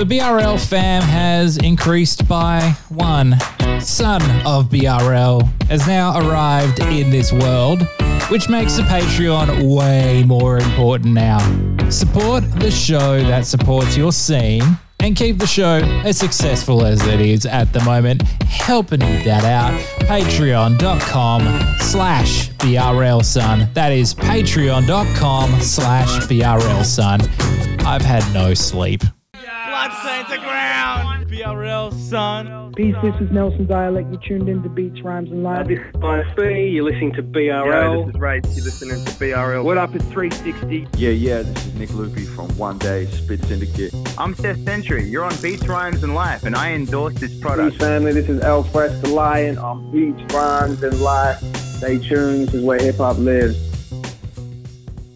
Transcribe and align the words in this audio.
The 0.00 0.06
BRL 0.06 0.58
fam 0.66 1.02
has 1.02 1.58
increased 1.58 2.26
by 2.26 2.74
one. 2.88 3.38
Son 3.82 4.22
of 4.46 4.70
BRL 4.70 5.42
has 5.64 5.86
now 5.86 6.18
arrived 6.18 6.80
in 6.80 7.10
this 7.10 7.34
world, 7.34 7.82
which 8.30 8.48
makes 8.48 8.78
the 8.78 8.82
Patreon 8.84 9.76
way 9.76 10.24
more 10.26 10.56
important 10.56 11.12
now. 11.12 11.38
Support 11.90 12.50
the 12.60 12.70
show 12.70 13.20
that 13.24 13.44
supports 13.44 13.94
your 13.94 14.10
scene 14.10 14.62
and 15.00 15.14
keep 15.14 15.36
the 15.36 15.46
show 15.46 15.82
as 16.06 16.16
successful 16.16 16.86
as 16.86 17.06
it 17.06 17.20
is 17.20 17.44
at 17.44 17.70
the 17.74 17.80
moment. 17.84 18.22
Helping 18.46 19.00
that 19.00 19.44
out, 19.44 19.78
patreon.com 20.06 21.42
slash 21.78 22.48
BRL 22.52 23.22
son. 23.22 23.68
That 23.74 23.92
is 23.92 24.14
patreon.com 24.14 25.60
slash 25.60 26.26
BRL 26.26 26.84
son. 26.86 27.20
I've 27.84 28.00
had 28.00 28.24
no 28.32 28.54
sleep. 28.54 29.02
Bloodstains 29.80 30.28
the 30.28 30.36
ground. 30.36 31.26
BRL, 31.30 31.90
son. 31.94 32.74
Peace, 32.74 32.94
this 33.02 33.14
is 33.18 33.30
Nelson 33.30 33.66
Dialect. 33.66 34.12
You 34.12 34.18
tuned 34.18 34.46
in 34.46 34.62
to 34.62 34.68
Beats, 34.68 35.00
Rhymes, 35.00 35.30
and 35.30 35.42
Life. 35.42 35.68
This 35.68 35.78
is 35.78 35.94
ISB, 35.94 36.74
you're 36.74 36.84
listening 36.84 37.12
to 37.14 37.22
Yo, 37.22 37.64
BRL. 37.64 38.04
this 38.04 38.14
is 38.14 38.20
Ray. 38.20 38.40
You're 38.44 38.64
listening 38.66 39.04
to 39.06 39.10
BRL. 39.12 39.64
what 39.64 39.78
up, 39.78 39.94
it's 39.94 40.04
360. 40.04 40.86
Yeah, 40.98 41.08
yeah, 41.08 41.40
this 41.40 41.64
is 41.66 41.74
Nick 41.76 41.88
Lupi 41.90 42.26
from 42.26 42.54
One 42.58 42.76
Day 42.76 43.06
Spit 43.06 43.42
Syndicate. 43.44 43.94
I'm 44.18 44.34
Seth 44.34 44.62
Sentry. 44.64 45.08
You're 45.08 45.24
on 45.24 45.34
Beats, 45.40 45.66
Rhymes, 45.66 46.02
and 46.02 46.14
Life, 46.14 46.44
and 46.44 46.54
I 46.54 46.72
endorse 46.72 47.14
this 47.14 47.30
Peace 47.32 47.40
product. 47.40 47.78
family, 47.78 48.12
this 48.12 48.28
is 48.28 48.42
L-FRESH 48.42 49.00
the 49.00 49.08
Lion 49.08 49.56
on 49.56 49.90
Beats, 49.90 50.34
Rhymes, 50.34 50.82
and 50.82 51.00
Life. 51.00 51.38
Stay 51.78 51.96
tuned, 51.96 52.48
this 52.48 52.54
is 52.56 52.62
where 52.62 52.78
hip 52.78 52.96
hop 52.96 53.16
lives. 53.16 53.69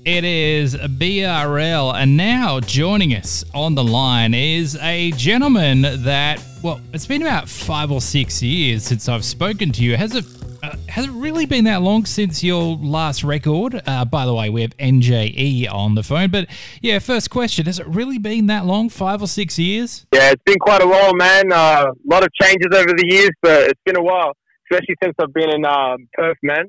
It 0.04 0.22
is 0.22 0.74
BRL, 0.76 1.94
and 1.94 2.14
now 2.14 2.60
joining 2.60 3.14
us 3.14 3.42
on 3.54 3.74
the 3.74 3.82
line 3.82 4.34
is 4.34 4.76
a 4.82 5.12
gentleman 5.12 5.80
that, 5.80 6.44
well, 6.62 6.82
it's 6.92 7.06
been 7.06 7.22
about 7.22 7.48
five 7.48 7.90
or 7.90 8.02
six 8.02 8.42
years 8.42 8.82
since 8.82 9.08
I've 9.08 9.24
spoken 9.24 9.72
to 9.72 9.82
you. 9.82 9.96
Has 9.96 10.14
it? 10.14 10.26
Uh, 10.62 10.76
has 10.90 11.06
it 11.06 11.10
really 11.10 11.46
been 11.46 11.64
that 11.64 11.80
long 11.80 12.04
since 12.04 12.44
your 12.44 12.76
last 12.76 13.24
record? 13.24 13.80
Uh, 13.86 14.04
by 14.04 14.26
the 14.26 14.34
way, 14.34 14.50
we 14.50 14.60
have 14.60 14.76
NJE 14.76 15.72
on 15.72 15.94
the 15.94 16.02
phone, 16.02 16.30
but 16.30 16.48
yeah, 16.82 16.98
first 16.98 17.30
question: 17.30 17.64
Has 17.64 17.78
it 17.78 17.86
really 17.86 18.18
been 18.18 18.46
that 18.48 18.66
long? 18.66 18.90
Five 18.90 19.22
or 19.22 19.26
six 19.26 19.58
years? 19.58 20.04
Yeah, 20.12 20.32
it's 20.32 20.42
been 20.44 20.58
quite 20.58 20.82
a 20.82 20.86
while, 20.86 21.14
man. 21.14 21.50
A 21.50 21.54
uh, 21.54 21.86
lot 22.06 22.22
of 22.22 22.28
changes 22.34 22.68
over 22.74 22.90
the 22.94 23.06
years, 23.08 23.30
but 23.40 23.70
it's 23.70 23.80
been 23.86 23.96
a 23.96 24.02
while, 24.02 24.32
especially 24.70 24.96
since 25.02 25.14
I've 25.18 25.32
been 25.32 25.48
in 25.48 25.64
um, 25.64 26.08
Perth, 26.12 26.36
man. 26.42 26.66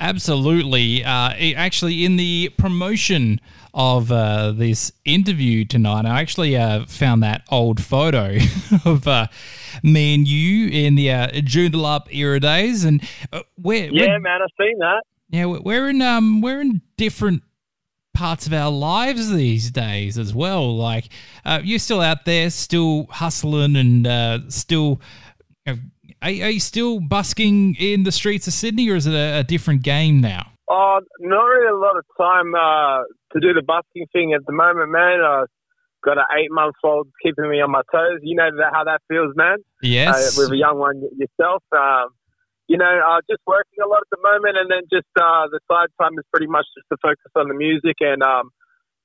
Absolutely. 0.00 1.04
Uh, 1.04 1.30
actually, 1.56 2.04
in 2.04 2.16
the 2.16 2.50
promotion 2.56 3.40
of 3.74 4.10
uh, 4.12 4.52
this 4.52 4.92
interview 5.04 5.64
tonight, 5.64 6.06
I 6.06 6.20
actually 6.20 6.56
uh, 6.56 6.86
found 6.86 7.22
that 7.22 7.42
old 7.50 7.82
photo 7.82 8.36
of 8.84 9.06
uh, 9.08 9.26
me 9.82 10.14
and 10.14 10.26
you 10.28 10.68
in 10.68 10.94
the 10.94 11.10
uh, 11.10 11.28
Joondalup 11.28 12.06
era 12.14 12.38
days, 12.40 12.84
and 12.84 13.02
uh, 13.32 13.42
we're, 13.56 13.90
Yeah, 13.92 14.06
we're 14.08 14.20
man, 14.20 14.40
I've 14.42 14.48
seen 14.64 14.78
that. 14.78 15.02
yeah 15.30 15.44
we're- 15.46 15.62
we're 15.64 15.88
in 15.90 16.00
um 16.00 16.40
we're 16.40 16.60
in 16.60 16.80
different 16.96 17.42
parts 18.14 18.46
of 18.46 18.52
our 18.52 18.70
lives 18.70 19.30
these 19.32 19.70
days 19.70 20.16
as 20.18 20.34
well. 20.34 20.76
Like 20.76 21.08
uh, 21.44 21.60
you're 21.62 21.78
still 21.78 22.00
out 22.00 22.24
there, 22.24 22.50
still 22.50 23.06
hustling, 23.10 23.76
and 23.76 24.06
uh, 24.06 24.38
still. 24.48 25.00
Are, 26.22 26.28
are 26.28 26.50
you 26.50 26.60
still 26.60 27.00
busking 27.00 27.74
in 27.76 28.04
the 28.04 28.12
streets 28.12 28.46
of 28.46 28.52
Sydney, 28.52 28.88
or 28.90 28.96
is 28.96 29.06
it 29.06 29.14
a, 29.14 29.40
a 29.40 29.44
different 29.44 29.82
game 29.82 30.20
now? 30.20 30.52
Oh, 30.70 31.00
not 31.20 31.42
really 31.42 31.68
a 31.68 31.76
lot 31.76 31.96
of 31.96 32.04
time 32.20 32.54
uh, 32.54 33.02
to 33.32 33.40
do 33.40 33.54
the 33.54 33.62
busking 33.62 34.06
thing 34.12 34.34
at 34.34 34.44
the 34.46 34.52
moment, 34.52 34.90
man. 34.90 35.20
I've 35.24 35.46
got 36.04 36.18
an 36.18 36.24
eight-month-old 36.38 37.08
keeping 37.22 37.48
me 37.48 37.60
on 37.60 37.70
my 37.70 37.82
toes. 37.90 38.20
You 38.22 38.36
know 38.36 38.50
how 38.72 38.84
that 38.84 39.00
feels, 39.08 39.34
man. 39.34 39.58
Yes. 39.82 40.38
Uh, 40.38 40.42
with 40.42 40.52
a 40.52 40.56
young 40.56 40.78
one 40.78 41.00
yourself. 41.16 41.62
Um, 41.72 42.10
you 42.68 42.76
know, 42.76 42.84
uh, 42.84 43.20
just 43.30 43.40
working 43.46 43.80
a 43.82 43.88
lot 43.88 44.04
at 44.04 44.12
the 44.12 44.20
moment, 44.22 44.56
and 44.60 44.70
then 44.70 44.84
just 44.92 45.08
uh, 45.16 45.48
the 45.48 45.60
side 45.72 45.88
time 46.00 46.12
is 46.18 46.24
pretty 46.30 46.46
much 46.46 46.66
just 46.76 46.86
to 46.92 46.98
focus 47.00 47.32
on 47.34 47.48
the 47.48 47.54
music. 47.54 47.96
And 48.00 48.22
um, 48.22 48.50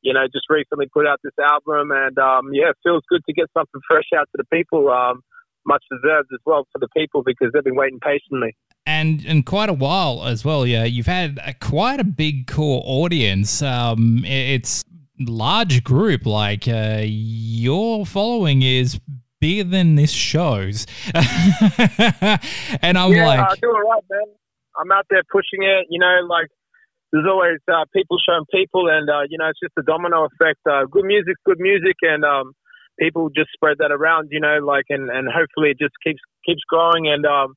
you 0.02 0.14
know, 0.14 0.28
just 0.28 0.52
recently 0.52 0.92
put 0.92 1.08
out 1.08 1.20
this 1.24 1.38
album, 1.40 1.92
and 1.96 2.20
um, 2.20 2.52
yeah, 2.52 2.76
it 2.76 2.78
feels 2.84 3.04
good 3.08 3.24
to 3.24 3.34
get 3.34 3.48
something 3.56 3.80
fresh 3.88 4.12
out 4.12 4.28
to 4.36 4.44
the 4.44 4.48
people. 4.52 4.92
Um, 4.92 5.24
much 5.66 5.84
deserved 5.92 6.30
as 6.34 6.40
well 6.46 6.68
for 6.72 6.80
the 6.80 6.88
people 6.96 7.24
because 7.24 7.52
they've 7.54 7.64
been 7.64 7.76
waiting 7.76 8.00
patiently. 8.00 8.56
and 8.86 9.24
and 9.26 9.46
quite 9.46 9.70
a 9.70 9.74
while 9.74 10.26
as 10.26 10.44
well. 10.44 10.66
Yeah, 10.66 10.84
you've 10.84 11.08
had 11.08 11.40
a, 11.46 11.54
quite 11.54 12.00
a 12.00 12.04
big 12.04 12.48
core 12.48 12.82
audience. 12.86 13.62
Um, 13.62 14.24
it's 14.26 14.84
large 15.20 15.84
group. 15.84 16.26
Like 16.26 16.68
uh, 16.68 17.02
your 17.04 18.06
following 18.06 18.62
is 18.62 19.00
bigger 19.40 19.64
than 19.64 19.96
this 19.96 20.12
show's, 20.12 20.86
and 21.14 22.98
I'm 22.98 23.12
yeah, 23.12 23.28
like, 23.28 23.40
I 23.40 23.56
do 23.62 23.70
all 23.70 23.92
right, 23.92 24.04
man. 24.10 24.36
I'm 24.80 24.92
out 24.92 25.06
there 25.10 25.24
pushing 25.32 25.64
it. 25.64 25.88
You 25.90 26.00
know, 26.00 26.28
like 26.28 26.48
there's 27.12 27.26
always 27.30 27.60
uh, 27.72 27.86
people 27.94 28.18
showing 28.18 28.46
people, 28.52 28.90
and 28.90 29.10
uh, 29.10 29.22
you 29.30 29.38
know, 29.38 29.48
it's 29.50 29.60
just 29.62 29.74
a 29.78 29.84
domino 29.84 30.26
effect. 30.26 30.60
Uh, 30.70 30.86
good 30.90 31.06
music's 31.06 31.40
good 31.46 31.60
music, 31.60 31.96
and 32.02 32.26
um, 32.26 32.54
people 33.00 33.30
just 33.30 33.50
spread 33.54 33.78
that 33.80 33.92
around. 33.92 34.30
You 34.32 34.40
know, 34.40 34.60
like 34.64 34.86
and 34.90 35.10
and 35.10 35.28
hopefully 35.28 35.72
it 35.72 35.80
just 35.80 35.96
keeps 36.04 36.22
keeps 36.46 36.62
growing, 36.68 37.08
and 37.08 37.26
um, 37.26 37.56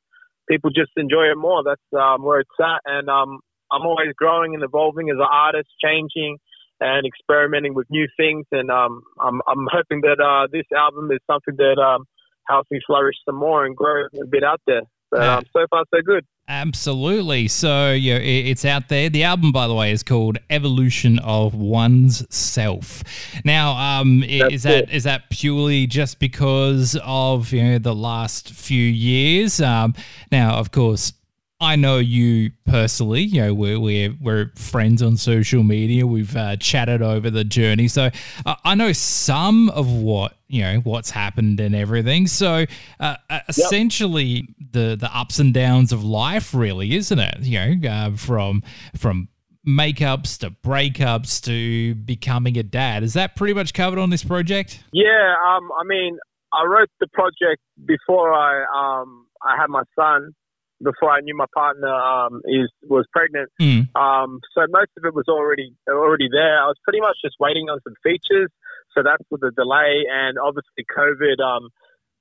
people 0.48 0.70
just 0.70 0.92
enjoy 0.96 1.30
it 1.30 1.36
more. 1.36 1.62
That's 1.64 1.80
um, 1.98 2.22
where 2.22 2.40
it's 2.40 2.50
at, 2.60 2.80
and 2.84 3.08
um, 3.08 3.40
I'm 3.70 3.82
always 3.82 4.12
growing 4.16 4.54
and 4.54 4.62
evolving 4.62 5.10
as 5.10 5.16
an 5.16 5.28
artist, 5.30 5.68
changing 5.82 6.38
and 6.80 7.06
experimenting 7.06 7.74
with 7.74 7.86
new 7.90 8.06
things. 8.16 8.46
And 8.52 8.70
um, 8.70 9.02
I'm 9.20 9.40
I'm 9.46 9.66
hoping 9.70 10.02
that 10.02 10.20
uh, 10.20 10.48
this 10.52 10.66
album 10.76 11.10
is 11.10 11.20
something 11.26 11.56
that 11.56 11.80
um, 11.80 12.04
helps 12.48 12.70
me 12.70 12.80
flourish 12.86 13.16
some 13.24 13.36
more 13.36 13.64
and 13.64 13.76
grow 13.76 14.04
a 14.04 14.26
bit 14.26 14.44
out 14.44 14.60
there. 14.66 14.82
But 15.10 15.22
um, 15.22 15.44
so 15.52 15.66
far 15.70 15.84
so 15.92 16.00
good. 16.02 16.24
Absolutely. 16.48 17.48
So 17.48 17.92
yeah, 17.92 18.16
it's 18.16 18.64
out 18.64 18.88
there. 18.88 19.08
The 19.08 19.24
album, 19.24 19.50
by 19.50 19.66
the 19.66 19.74
way, 19.74 19.90
is 19.90 20.02
called 20.02 20.38
"Evolution 20.48 21.18
of 21.20 21.54
One's 21.54 22.24
Self." 22.34 23.02
Now, 23.44 24.00
um, 24.00 24.20
That's 24.20 24.54
is 24.54 24.62
that 24.62 24.84
it. 24.84 24.90
is 24.90 25.04
that 25.04 25.28
purely 25.30 25.86
just 25.86 26.20
because 26.20 26.96
of 27.04 27.52
you 27.52 27.64
know 27.64 27.78
the 27.78 27.94
last 27.94 28.52
few 28.52 28.82
years? 28.82 29.60
Um, 29.60 29.94
now, 30.30 30.56
of 30.56 30.70
course. 30.70 31.12
I 31.60 31.76
know 31.76 31.96
you 31.96 32.50
personally. 32.66 33.22
You 33.22 33.42
know, 33.42 33.54
we're 33.54 33.80
we're, 33.80 34.14
we're 34.20 34.52
friends 34.56 35.02
on 35.02 35.16
social 35.16 35.62
media. 35.62 36.06
We've 36.06 36.36
uh, 36.36 36.56
chatted 36.56 37.00
over 37.00 37.30
the 37.30 37.44
journey, 37.44 37.88
so 37.88 38.10
uh, 38.44 38.54
I 38.64 38.74
know 38.74 38.92
some 38.92 39.70
of 39.70 39.90
what 39.90 40.36
you 40.48 40.62
know 40.62 40.80
what's 40.80 41.10
happened 41.10 41.60
and 41.60 41.74
everything. 41.74 42.26
So, 42.26 42.66
uh, 43.00 43.16
uh, 43.30 43.40
essentially, 43.48 44.54
the 44.72 44.96
the 45.00 45.10
ups 45.14 45.38
and 45.38 45.54
downs 45.54 45.92
of 45.92 46.04
life, 46.04 46.52
really, 46.52 46.94
isn't 46.94 47.18
it? 47.18 47.38
You 47.40 47.76
know, 47.76 47.88
uh, 47.88 48.16
from 48.16 48.62
from 48.94 49.28
makeups 49.66 50.38
to 50.38 50.50
breakups 50.50 51.42
to 51.44 51.94
becoming 51.94 52.56
a 52.58 52.62
dad. 52.62 53.02
Is 53.02 53.14
that 53.14 53.34
pretty 53.34 53.54
much 53.54 53.72
covered 53.72 53.98
on 53.98 54.10
this 54.10 54.22
project? 54.22 54.84
Yeah, 54.92 55.34
um, 55.48 55.70
I 55.78 55.84
mean, 55.84 56.18
I 56.52 56.64
wrote 56.66 56.90
the 57.00 57.08
project 57.08 57.62
before 57.84 58.32
I 58.32 58.62
um 58.74 59.26
I 59.42 59.56
had 59.56 59.68
my 59.68 59.82
son, 59.98 60.34
before 60.82 61.10
I 61.10 61.20
knew 61.20 61.36
my 61.36 61.46
partner 61.54 61.88
um 61.88 62.42
is 62.44 62.70
was 62.84 63.06
pregnant. 63.12 63.50
Mm. 63.60 63.88
Um, 63.96 64.40
so 64.54 64.66
most 64.68 64.90
of 64.96 65.04
it 65.04 65.14
was 65.14 65.28
already 65.28 65.74
already 65.88 66.28
there. 66.30 66.62
I 66.62 66.66
was 66.66 66.76
pretty 66.84 67.00
much 67.00 67.16
just 67.24 67.36
waiting 67.40 67.68
on 67.68 67.80
some 67.84 67.94
features. 68.02 68.50
So 68.94 69.02
that's 69.02 69.24
with 69.30 69.40
the 69.40 69.52
delay, 69.56 70.04
and 70.10 70.38
obviously 70.38 70.84
COVID. 70.88 71.40
Um, 71.40 71.68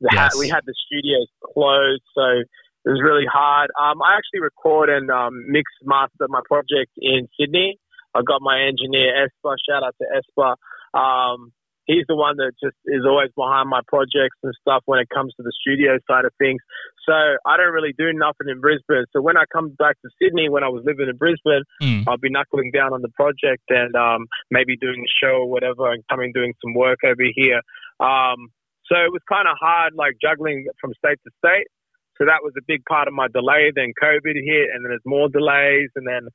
the 0.01 0.09
ha- 0.11 0.35
we 0.37 0.49
had 0.49 0.61
the 0.65 0.75
studios 0.87 1.27
closed, 1.39 2.03
so 2.13 2.43
it 2.85 2.89
was 2.89 3.01
really 3.01 3.25
hard. 3.25 3.71
Um, 3.79 4.01
I 4.01 4.17
actually 4.17 4.41
record 4.41 4.89
and 4.89 5.09
um, 5.09 5.45
mix 5.47 5.71
master 5.83 6.27
my 6.27 6.41
project 6.45 6.91
in 6.97 7.27
Sydney. 7.39 7.79
I 8.13 8.21
got 8.21 8.41
my 8.41 8.61
engineer 8.61 9.27
Espa. 9.27 9.55
Shout 9.67 9.83
out 9.83 9.95
to 9.99 10.07
Espa. 10.11 10.55
Um, 10.97 11.51
he's 11.85 12.05
the 12.07 12.15
one 12.15 12.37
that 12.37 12.53
just 12.61 12.77
is 12.85 13.05
always 13.05 13.29
behind 13.35 13.69
my 13.69 13.81
projects 13.87 14.37
and 14.43 14.53
stuff 14.61 14.81
when 14.85 14.99
it 14.99 15.09
comes 15.13 15.33
to 15.37 15.43
the 15.43 15.53
studio 15.61 15.97
side 16.09 16.25
of 16.25 16.33
things. 16.37 16.61
So 17.07 17.13
I 17.13 17.57
don't 17.57 17.73
really 17.73 17.93
do 17.97 18.11
nothing 18.13 18.49
in 18.49 18.59
Brisbane. 18.59 19.05
So 19.13 19.21
when 19.21 19.37
I 19.37 19.43
come 19.53 19.69
back 19.77 20.01
to 20.01 20.09
Sydney, 20.21 20.49
when 20.49 20.63
I 20.63 20.69
was 20.69 20.83
living 20.85 21.07
in 21.09 21.17
Brisbane, 21.17 21.63
Mm. 21.81 22.03
I'll 22.07 22.17
be 22.17 22.29
knuckling 22.29 22.71
down 22.71 22.93
on 22.93 23.01
the 23.01 23.09
project 23.09 23.63
and 23.69 23.95
um, 23.95 24.27
maybe 24.49 24.77
doing 24.77 25.03
a 25.03 25.11
show 25.25 25.43
or 25.43 25.49
whatever 25.49 25.91
and 25.91 26.03
coming 26.09 26.31
doing 26.33 26.53
some 26.63 26.73
work 26.73 26.99
over 27.05 27.23
here. 27.35 27.61
Um, 27.99 28.49
so 28.85 28.95
it 28.95 29.11
was 29.11 29.21
kind 29.27 29.47
of 29.47 29.57
hard, 29.59 29.93
like 29.95 30.13
juggling 30.21 30.67
from 30.79 30.93
state 30.97 31.19
to 31.25 31.31
state. 31.39 31.67
So 32.17 32.25
that 32.25 32.43
was 32.43 32.53
a 32.57 32.63
big 32.65 32.85
part 32.87 33.07
of 33.07 33.13
my 33.13 33.27
delay. 33.27 33.71
Then 33.75 33.91
COVID 34.01 34.35
hit, 34.35 34.69
and 34.71 34.85
then 34.85 34.89
there's 34.89 35.05
more 35.05 35.27
delays, 35.27 35.89
and 35.95 36.07
then 36.07 36.27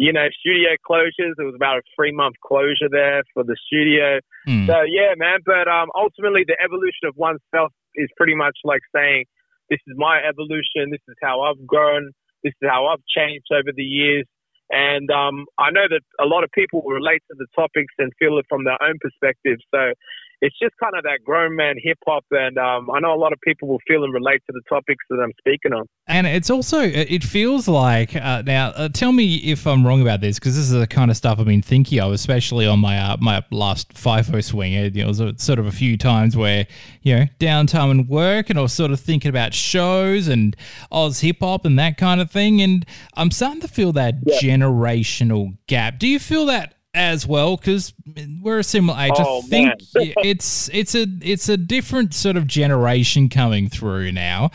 you 0.00 0.14
know 0.14 0.28
studio 0.40 0.80
closures. 0.80 1.36
It 1.36 1.44
was 1.44 1.54
about 1.54 1.76
a 1.76 1.82
three 1.94 2.10
month 2.10 2.36
closure 2.40 2.88
there 2.90 3.22
for 3.34 3.44
the 3.44 3.56
studio. 3.68 4.18
Mm. 4.48 4.66
So 4.66 4.80
yeah, 4.88 5.12
man. 5.16 5.40
But 5.44 5.68
um, 5.68 5.92
ultimately, 5.94 6.44
the 6.48 6.56
evolution 6.56 7.04
of 7.04 7.14
oneself 7.16 7.70
is 7.94 8.08
pretty 8.16 8.34
much 8.34 8.56
like 8.64 8.80
saying, 8.96 9.26
"This 9.68 9.78
is 9.86 9.94
my 10.00 10.24
evolution. 10.24 10.88
This 10.88 11.04
is 11.06 11.16
how 11.22 11.42
I've 11.42 11.60
grown. 11.66 12.12
This 12.42 12.54
is 12.62 12.68
how 12.68 12.86
I've 12.86 13.04
changed 13.12 13.52
over 13.52 13.76
the 13.76 13.84
years." 13.84 14.24
And 14.70 15.10
um, 15.10 15.44
I 15.58 15.70
know 15.70 15.84
that 15.90 16.00
a 16.18 16.24
lot 16.24 16.44
of 16.44 16.50
people 16.54 16.80
relate 16.86 17.20
to 17.28 17.36
the 17.36 17.46
topics 17.54 17.92
and 17.98 18.10
feel 18.18 18.38
it 18.38 18.46
from 18.48 18.64
their 18.64 18.80
own 18.80 18.96
perspective. 19.02 19.58
So 19.74 19.92
it's 20.40 20.58
just 20.58 20.74
kind 20.82 20.94
of 20.96 21.02
that 21.04 21.20
grown 21.24 21.54
man 21.54 21.76
hip 21.82 21.98
hop, 22.06 22.24
and 22.30 22.56
um, 22.58 22.90
I 22.90 23.00
know 23.00 23.14
a 23.14 23.20
lot 23.20 23.32
of 23.32 23.38
people 23.44 23.68
will 23.68 23.80
feel 23.86 24.04
and 24.04 24.12
relate 24.12 24.42
to 24.46 24.52
the 24.52 24.62
topics 24.68 25.04
that 25.10 25.16
I'm 25.16 25.32
speaking 25.38 25.72
on. 25.72 25.86
And 26.06 26.26
it's 26.26 26.50
also, 26.50 26.80
it 26.80 27.22
feels 27.22 27.68
like, 27.68 28.16
uh, 28.16 28.42
now, 28.44 28.68
uh, 28.70 28.88
tell 28.88 29.12
me 29.12 29.36
if 29.36 29.66
I'm 29.66 29.86
wrong 29.86 30.02
about 30.02 30.20
this, 30.20 30.38
because 30.38 30.56
this 30.56 30.64
is 30.64 30.72
the 30.72 30.86
kind 30.86 31.10
of 31.10 31.16
stuff 31.16 31.38
I've 31.38 31.46
been 31.46 31.62
thinking 31.62 32.00
of, 32.00 32.12
especially 32.12 32.66
on 32.66 32.78
my 32.78 32.98
uh, 32.98 33.16
my 33.20 33.44
last 33.50 33.94
FIFO 33.94 34.42
swing. 34.42 34.72
It, 34.72 34.94
you 34.94 35.02
know, 35.02 35.10
it 35.10 35.20
was 35.20 35.42
sort 35.42 35.58
of 35.58 35.66
a 35.66 35.72
few 35.72 35.96
times 35.96 36.36
where, 36.36 36.66
you 37.02 37.14
know, 37.16 37.24
downtime 37.38 37.90
and 37.90 38.08
work, 38.08 38.50
and 38.50 38.58
I 38.58 38.62
was 38.62 38.72
sort 38.72 38.90
of 38.90 39.00
thinking 39.00 39.28
about 39.28 39.54
shows 39.54 40.26
and 40.26 40.56
Oz 40.90 41.20
hip 41.20 41.38
hop 41.40 41.64
and 41.64 41.78
that 41.78 41.96
kind 41.96 42.20
of 42.20 42.30
thing. 42.30 42.60
And 42.62 42.86
I'm 43.14 43.30
starting 43.30 43.60
to 43.60 43.68
feel 43.68 43.92
that 43.92 44.14
yeah. 44.24 44.38
generational 44.38 45.56
gap. 45.66 45.98
Do 45.98 46.08
you 46.08 46.18
feel 46.18 46.46
that 46.46 46.74
as 46.94 47.26
well 47.26 47.56
because 47.56 47.94
we're 48.42 48.58
a 48.58 48.64
similar 48.64 48.98
age. 48.98 49.12
Oh, 49.16 49.38
I 49.38 49.40
think 49.42 49.74
it's 49.94 50.68
it's 50.72 50.94
a 50.94 51.06
it's 51.22 51.48
a 51.48 51.56
different 51.56 52.14
sort 52.14 52.36
of 52.36 52.46
generation 52.46 53.28
coming 53.28 53.68
through 53.68 54.12
now. 54.12 54.50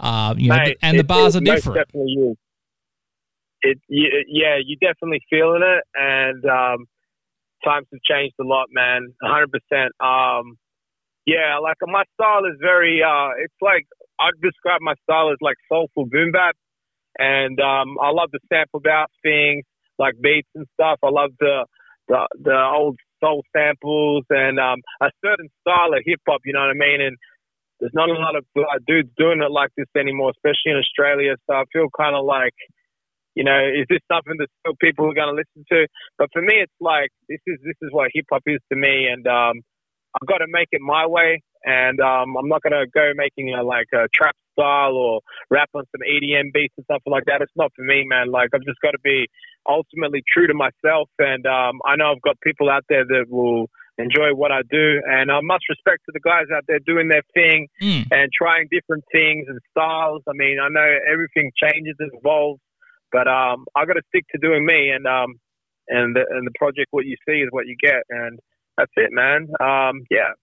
Uh, 0.00 0.34
you 0.36 0.48
know, 0.48 0.56
Mate, 0.56 0.78
and 0.82 0.98
the 0.98 1.04
bars 1.04 1.34
are 1.34 1.40
different. 1.40 1.78
Definitely 1.78 2.12
is. 2.30 2.36
It, 3.60 3.78
yeah, 3.88 4.56
you're 4.64 4.78
definitely 4.80 5.20
feeling 5.28 5.62
it, 5.64 5.84
and 5.94 6.44
um, 6.44 6.86
times 7.64 7.88
have 7.92 8.00
changed 8.08 8.36
a 8.40 8.44
lot, 8.44 8.66
man. 8.70 9.14
100. 9.20 9.50
percent 9.50 9.92
Um, 9.98 10.56
yeah, 11.26 11.58
like 11.60 11.76
my 11.82 12.04
style 12.14 12.44
is 12.44 12.56
very. 12.60 13.02
Uh, 13.02 13.30
it's 13.42 13.60
like 13.60 13.86
I'd 14.20 14.40
describe 14.40 14.80
my 14.80 14.94
style 15.02 15.30
as 15.30 15.38
like 15.40 15.56
soulful 15.68 16.06
boom 16.06 16.30
bap, 16.30 16.54
and 17.18 17.58
um, 17.60 17.96
I 18.00 18.10
love 18.10 18.30
the 18.32 18.38
sample 18.48 18.80
out 18.88 19.10
things 19.22 19.64
like 19.98 20.14
beats 20.20 20.48
and 20.54 20.66
stuff. 20.74 21.00
I 21.02 21.10
love 21.10 21.30
the 21.40 21.66
the, 22.08 22.26
the 22.40 22.56
old 22.56 22.98
soul 23.22 23.42
samples 23.54 24.24
and 24.30 24.58
um, 24.58 24.80
a 25.00 25.10
certain 25.24 25.48
style 25.60 25.92
of 25.92 26.02
hip 26.04 26.20
hop. 26.28 26.40
You 26.44 26.54
know 26.54 26.60
what 26.60 26.74
I 26.74 26.78
mean? 26.78 27.00
And 27.00 27.16
there's 27.80 27.94
not 27.94 28.10
a 28.10 28.18
lot 28.18 28.34
of 28.34 28.44
dudes 28.86 29.10
doing 29.16 29.42
it 29.42 29.50
like 29.50 29.70
this 29.76 29.86
anymore, 29.96 30.32
especially 30.34 30.72
in 30.72 30.82
Australia. 30.82 31.36
So 31.46 31.54
I 31.54 31.64
feel 31.72 31.86
kind 31.96 32.16
of 32.16 32.24
like, 32.24 32.54
you 33.34 33.44
know, 33.44 33.58
is 33.58 33.86
this 33.88 34.02
something 34.10 34.34
that 34.38 34.50
people 34.80 35.06
are 35.06 35.14
going 35.14 35.30
to 35.30 35.38
listen 35.38 35.62
to? 35.70 35.86
But 36.18 36.28
for 36.32 36.42
me, 36.42 36.58
it's 36.58 36.80
like 36.80 37.10
this 37.28 37.38
is 37.46 37.58
this 37.62 37.78
is 37.82 37.90
what 37.92 38.10
hip 38.12 38.26
hop 38.32 38.42
is 38.46 38.58
to 38.72 38.76
me, 38.76 39.06
and 39.06 39.26
um, 39.28 39.62
I've 40.14 40.26
got 40.26 40.38
to 40.38 40.50
make 40.50 40.68
it 40.72 40.80
my 40.80 41.06
way. 41.06 41.42
And 41.64 42.00
um, 42.00 42.36
I'm 42.38 42.48
not 42.48 42.62
going 42.62 42.72
to 42.72 42.86
go 42.86 43.10
making 43.14 43.52
a, 43.52 43.62
like 43.62 43.88
a 43.92 44.06
trap 44.14 44.34
style 44.54 44.94
or 44.94 45.20
rap 45.50 45.68
on 45.74 45.84
some 45.90 46.06
EDM 46.06 46.52
beats 46.54 46.74
and 46.78 46.84
stuff 46.84 47.02
like 47.06 47.24
that. 47.26 47.42
It's 47.42 47.52
not 47.56 47.72
for 47.74 47.82
me, 47.82 48.04
man. 48.06 48.30
Like 48.30 48.50
I've 48.54 48.62
just 48.62 48.80
got 48.80 48.92
to 48.92 49.02
be 49.02 49.26
ultimately 49.68 50.22
true 50.32 50.46
to 50.46 50.54
myself. 50.54 51.08
And 51.18 51.46
um, 51.46 51.80
I 51.86 51.96
know 51.96 52.12
I've 52.12 52.22
got 52.22 52.40
people 52.40 52.70
out 52.70 52.84
there 52.88 53.04
that 53.04 53.26
will 53.28 53.66
enjoy 53.98 54.32
what 54.34 54.52
I 54.52 54.62
do. 54.70 55.02
And 55.06 55.30
uh, 55.30 55.42
much 55.42 55.64
respect 55.68 56.02
to 56.06 56.12
the 56.12 56.20
guys 56.20 56.46
out 56.54 56.64
there 56.66 56.78
doing 56.78 57.08
their 57.08 57.22
thing 57.34 57.68
mm. 57.82 58.06
and 58.10 58.30
trying 58.32 58.68
different 58.70 59.04
things 59.12 59.46
and 59.48 59.58
styles. 59.70 60.22
I 60.28 60.32
mean, 60.34 60.58
I 60.62 60.68
know 60.70 60.88
everything 61.10 61.50
changes 61.60 61.96
and 61.98 62.10
evolves, 62.14 62.60
but 63.12 63.28
um, 63.28 63.66
I 63.76 63.84
got 63.84 63.94
to 63.94 64.02
stick 64.08 64.24
to 64.32 64.38
doing 64.38 64.64
me. 64.64 64.90
And 64.90 65.06
um, 65.06 65.34
and 65.88 66.14
the, 66.14 66.24
and 66.28 66.46
the 66.46 66.52
project, 66.58 66.88
what 66.90 67.06
you 67.06 67.16
see 67.26 67.40
is 67.40 67.48
what 67.50 67.66
you 67.66 67.76
get. 67.80 68.02
And 68.10 68.38
that's 68.76 68.92
it, 68.96 69.10
man. 69.10 69.48
Um, 69.60 70.04
yeah. 70.10 70.36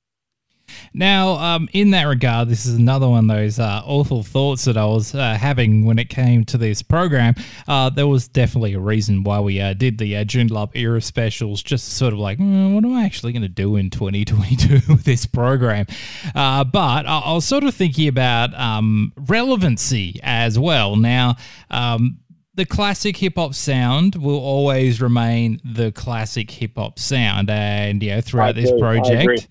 Now, 0.94 1.31
um, 1.33 1.69
in 1.73 1.91
that 1.91 2.03
regard, 2.03 2.50
this 2.50 2.65
is 2.65 2.75
another 2.75 3.07
one 3.09 3.29
of 3.29 3.35
those 3.35 3.59
uh, 3.59 3.81
awful 3.85 4.23
thoughts 4.23 4.65
that 4.65 4.77
I 4.77 4.85
was 4.85 5.13
uh, 5.13 5.35
having 5.35 5.85
when 5.85 6.00
it 6.00 6.09
came 6.09 6.45
to 6.45 6.57
this 6.57 6.81
program. 6.81 7.35
Uh, 7.67 7.89
there 7.89 8.07
was 8.07 8.27
definitely 8.27 8.73
a 8.73 8.79
reason 8.79 9.23
why 9.23 9.39
we 9.39 9.59
uh, 9.59 9.73
did 9.73 9.97
the 9.97 10.17
uh, 10.17 10.23
Joondalup 10.23 10.71
era 10.73 11.01
specials, 11.01 11.62
just 11.62 11.89
sort 11.89 12.13
of 12.13 12.19
like, 12.19 12.39
mm, 12.39 12.73
what 12.73 12.85
am 12.85 12.94
I 12.94 13.06
actually 13.06 13.33
going 13.33 13.44
to 13.44 13.50
do 13.50 13.75
in 13.75 13.89
2022 13.89 14.73
with 14.94 15.03
this 15.03 15.25
program? 15.25 15.85
Uh, 16.33 16.63
but 16.63 17.06
I-, 17.06 17.23
I, 17.25 17.33
was 17.33 17.45
sort 17.45 17.63
of 17.63 17.73
thinking 17.73 18.07
about 18.07 18.53
um, 18.53 19.13
relevancy 19.15 20.19
as 20.23 20.57
well. 20.57 20.95
Now, 20.95 21.35
um, 21.69 22.19
the 22.56 22.66
classic 22.66 23.18
hip 23.18 23.34
hop 23.36 23.54
sound 23.54 24.16
will 24.16 24.40
always 24.40 25.02
remain 25.02 25.60
the 25.63 25.92
classic 25.92 26.50
hip 26.50 26.72
hop 26.78 26.98
sound, 26.98 27.50
and 27.50 28.02
yeah, 28.02 28.22
throughout 28.22 28.56
this 28.56 28.72
project, 28.80 29.48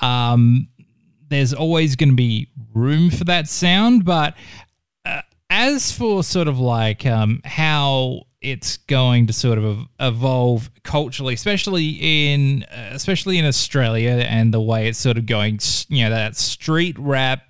um, 0.00 0.68
there's 1.28 1.54
always 1.54 1.96
going 1.96 2.10
to 2.10 2.16
be 2.16 2.48
room 2.74 3.10
for 3.10 3.24
that 3.24 3.48
sound. 3.48 4.04
But 4.04 4.36
uh, 5.04 5.22
as 5.48 5.92
for 5.92 6.24
sort 6.24 6.48
of 6.48 6.58
like 6.58 7.06
um, 7.06 7.40
how 7.44 8.22
it's 8.40 8.78
going 8.78 9.26
to 9.26 9.32
sort 9.32 9.58
of 9.58 9.86
evolve 10.00 10.70
culturally, 10.82 11.34
especially 11.34 11.98
in 12.00 12.64
uh, 12.64 12.90
especially 12.92 13.38
in 13.38 13.44
Australia, 13.44 14.26
and 14.28 14.52
the 14.52 14.60
way 14.60 14.88
it's 14.88 14.98
sort 14.98 15.18
of 15.18 15.26
going, 15.26 15.60
you 15.88 16.04
know, 16.04 16.10
that 16.10 16.36
street 16.36 16.98
rap 16.98 17.49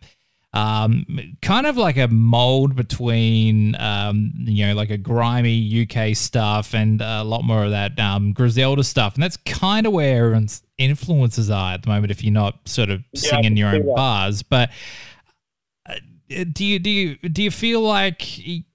um, 0.52 1.06
kind 1.42 1.66
of 1.66 1.76
like 1.76 1.96
a 1.96 2.08
mold 2.08 2.74
between, 2.74 3.76
um, 3.76 4.32
you 4.36 4.66
know, 4.66 4.74
like 4.74 4.90
a 4.90 4.98
grimy 4.98 5.86
UK 5.88 6.16
stuff 6.16 6.74
and 6.74 7.00
a 7.00 7.22
lot 7.22 7.44
more 7.44 7.64
of 7.64 7.70
that 7.70 7.98
um, 8.00 8.32
Griselda 8.32 8.82
stuff. 8.82 9.14
And 9.14 9.22
that's 9.22 9.36
kind 9.38 9.86
of 9.86 9.92
where 9.92 10.24
everyone's 10.24 10.62
influences 10.76 11.50
are 11.50 11.74
at 11.74 11.82
the 11.82 11.88
moment 11.88 12.10
if 12.10 12.24
you're 12.24 12.32
not 12.32 12.68
sort 12.68 12.90
of 12.90 13.00
yeah, 13.12 13.30
singing 13.30 13.56
your 13.56 13.68
own 13.68 13.94
bars. 13.94 14.42
But 14.42 14.70
uh, 15.88 15.94
do 16.52 16.64
you, 16.64 16.78
do 16.80 16.90
you, 16.90 17.16
do 17.16 17.42
you 17.42 17.50
feel 17.52 17.80
like 17.82 18.24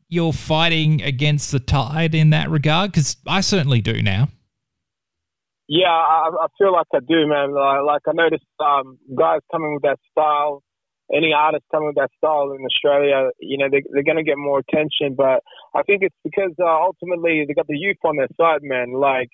you're 0.07 0.33
fighting 0.33 1.01
against 1.01 1.51
the 1.51 1.59
tide 1.59 2.15
in 2.15 2.29
that 2.29 2.49
regard? 2.49 2.91
Because 2.93 3.17
I 3.27 3.41
certainly 3.41 3.81
do 3.81 4.01
now. 4.01 4.29
Yeah, 5.67 5.87
I, 5.87 6.29
I 6.41 6.47
feel 6.57 6.71
like 6.71 6.87
I 6.93 6.99
do, 6.99 7.27
man. 7.27 7.53
Like, 7.53 7.81
like 7.85 8.01
I 8.07 8.13
noticed 8.13 8.45
um, 8.61 8.97
guys 9.17 9.39
coming 9.51 9.73
with 9.73 9.81
that 9.81 9.97
style 10.11 10.61
any 11.13 11.33
artist 11.33 11.65
coming 11.71 11.87
with 11.87 11.95
that 11.95 12.09
style 12.17 12.51
in 12.51 12.65
Australia, 12.65 13.29
you 13.39 13.57
know, 13.57 13.67
they, 13.69 13.83
they're 13.91 14.03
going 14.03 14.17
to 14.17 14.23
get 14.23 14.37
more 14.37 14.59
attention. 14.59 15.15
But 15.15 15.43
I 15.75 15.83
think 15.83 16.01
it's 16.01 16.15
because 16.23 16.51
uh, 16.59 16.65
ultimately 16.65 17.45
they 17.47 17.53
got 17.53 17.67
the 17.67 17.77
youth 17.77 17.97
on 18.03 18.17
their 18.17 18.29
side, 18.39 18.61
man. 18.63 18.93
Like, 18.93 19.29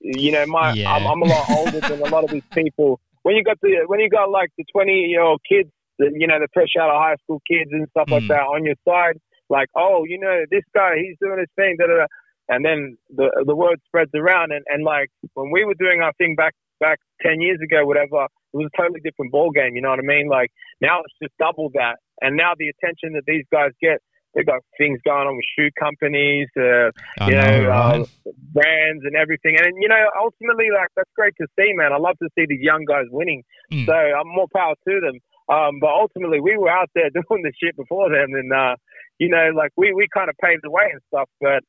you 0.00 0.32
know, 0.32 0.46
my 0.46 0.72
yeah. 0.72 0.92
I'm, 0.92 1.06
I'm, 1.06 1.22
a 1.22 1.26
lot 1.26 1.50
older 1.50 1.80
than 1.80 2.00
a 2.00 2.08
lot 2.08 2.24
of 2.24 2.30
these 2.30 2.46
people. 2.52 3.00
When 3.22 3.36
you 3.36 3.44
got 3.44 3.58
the 3.60 3.84
when 3.86 4.00
you 4.00 4.08
got 4.08 4.30
like 4.30 4.50
the 4.56 4.64
20 4.72 4.92
year 4.92 5.22
old 5.22 5.40
kids, 5.46 5.70
you 5.98 6.26
know, 6.26 6.38
the 6.38 6.48
fresh 6.54 6.72
out 6.80 6.88
of 6.88 6.96
high 6.96 7.16
school 7.22 7.42
kids 7.46 7.70
and 7.72 7.86
stuff 7.90 8.06
mm. 8.06 8.12
like 8.12 8.28
that 8.28 8.46
on 8.46 8.64
your 8.64 8.76
side, 8.86 9.18
like, 9.50 9.68
oh, 9.76 10.04
you 10.06 10.18
know, 10.18 10.44
this 10.50 10.64
guy, 10.74 10.96
he's 10.96 11.16
doing 11.20 11.40
his 11.40 11.48
thing, 11.56 11.76
da 11.78 11.86
da 11.86 11.96
da. 11.96 12.06
And 12.48 12.64
then 12.64 12.96
the 13.14 13.44
the 13.44 13.54
word 13.54 13.78
spreads 13.86 14.12
around, 14.14 14.52
and, 14.52 14.64
and 14.68 14.82
like 14.82 15.10
when 15.34 15.50
we 15.50 15.64
were 15.64 15.74
doing 15.74 16.00
our 16.00 16.12
thing 16.14 16.34
back 16.34 16.54
back 16.80 16.98
ten 17.20 17.42
years 17.42 17.58
ago, 17.62 17.84
whatever, 17.84 18.26
it 18.52 18.56
was 18.56 18.68
a 18.72 18.76
totally 18.76 19.00
different 19.00 19.32
ball 19.32 19.50
game. 19.50 19.76
You 19.76 19.82
know 19.82 19.90
what 19.90 19.98
I 19.98 20.06
mean? 20.06 20.28
Like 20.28 20.50
now 20.80 21.00
it's 21.00 21.14
just 21.22 21.36
double 21.38 21.70
that, 21.74 21.96
and 22.20 22.36
now 22.36 22.52
the 22.58 22.68
attention 22.68 23.12
that 23.14 23.24
these 23.26 23.44
guys 23.52 23.70
get, 23.80 24.00
they've 24.34 24.46
got 24.46 24.60
things 24.76 25.00
going 25.04 25.26
on 25.26 25.36
with 25.36 25.44
shoe 25.56 25.70
companies, 25.78 26.48
uh, 26.56 26.90
you 27.26 27.36
know, 27.36 27.62
know 27.62 27.68
right? 27.68 28.00
uh, 28.00 28.30
brands 28.52 29.02
and 29.04 29.16
everything. 29.16 29.56
And 29.58 29.74
you 29.80 29.88
know, 29.88 30.04
ultimately, 30.20 30.68
like 30.72 30.88
that's 30.96 31.10
great 31.16 31.34
to 31.40 31.46
see, 31.58 31.72
man. 31.74 31.92
I 31.92 31.98
love 31.98 32.16
to 32.22 32.28
see 32.38 32.46
these 32.48 32.62
young 32.62 32.84
guys 32.84 33.06
winning. 33.10 33.42
Mm. 33.72 33.86
So 33.86 33.92
I'm 33.92 34.28
more 34.28 34.48
power 34.54 34.74
to 34.74 35.00
them. 35.00 35.18
Um, 35.48 35.80
but 35.80 35.88
ultimately, 35.88 36.40
we 36.40 36.56
were 36.56 36.68
out 36.68 36.90
there 36.94 37.10
doing 37.14 37.42
the 37.42 37.52
shit 37.56 37.76
before 37.76 38.10
them, 38.10 38.34
and 38.34 38.52
uh, 38.52 38.76
you 39.18 39.28
know, 39.28 39.50
like 39.56 39.72
we 39.76 39.92
we 39.92 40.06
kind 40.12 40.28
of 40.28 40.36
paved 40.42 40.62
the 40.62 40.70
way 40.70 40.88
and 40.92 41.00
stuff. 41.08 41.28
But 41.40 41.64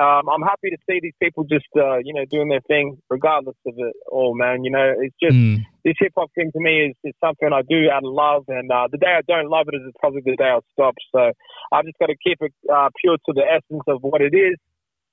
um, 0.00 0.28
I'm 0.28 0.42
happy 0.42 0.70
to 0.70 0.78
see 0.88 1.00
these 1.02 1.16
people 1.20 1.44
just, 1.44 1.66
uh, 1.76 1.98
you 1.98 2.14
know, 2.14 2.24
doing 2.24 2.48
their 2.48 2.62
thing 2.66 2.96
regardless 3.10 3.56
of 3.66 3.74
it 3.76 3.94
all, 4.10 4.34
man. 4.34 4.64
You 4.64 4.70
know, 4.70 4.94
it's 4.98 5.16
just 5.22 5.36
mm. 5.36 5.58
this 5.84 5.94
hip 5.98 6.12
hop 6.16 6.30
thing 6.34 6.50
to 6.52 6.60
me 6.60 6.86
is, 6.86 6.96
is 7.04 7.14
something 7.22 7.50
I 7.52 7.62
do 7.62 7.90
out 7.90 8.04
of 8.04 8.12
love, 8.12 8.44
and 8.48 8.70
uh, 8.70 8.88
the 8.90 8.98
day 8.98 9.12
I 9.18 9.20
don't 9.26 9.50
love 9.50 9.66
it 9.68 9.76
is 9.76 9.92
probably 10.00 10.22
the 10.24 10.36
day 10.36 10.48
I'll 10.48 10.64
stop. 10.72 10.94
So 11.14 11.32
I've 11.72 11.84
just 11.84 11.98
got 11.98 12.06
to 12.06 12.16
keep 12.24 12.38
it 12.40 12.54
uh, 12.72 12.88
pure 13.00 13.16
to 13.16 13.32
the 13.34 13.44
essence 13.44 13.82
of 13.86 14.02
what 14.02 14.22
it 14.22 14.34
is 14.34 14.56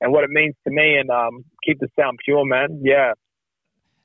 and 0.01 0.13
what 0.13 0.24
it 0.24 0.29
means 0.29 0.55
to 0.65 0.71
me, 0.71 0.95
and 0.95 1.09
um, 1.09 1.43
keep 1.65 1.79
the 1.79 1.89
sound 2.00 2.19
pure, 2.24 2.45
man. 2.45 2.81
Yeah. 2.83 3.13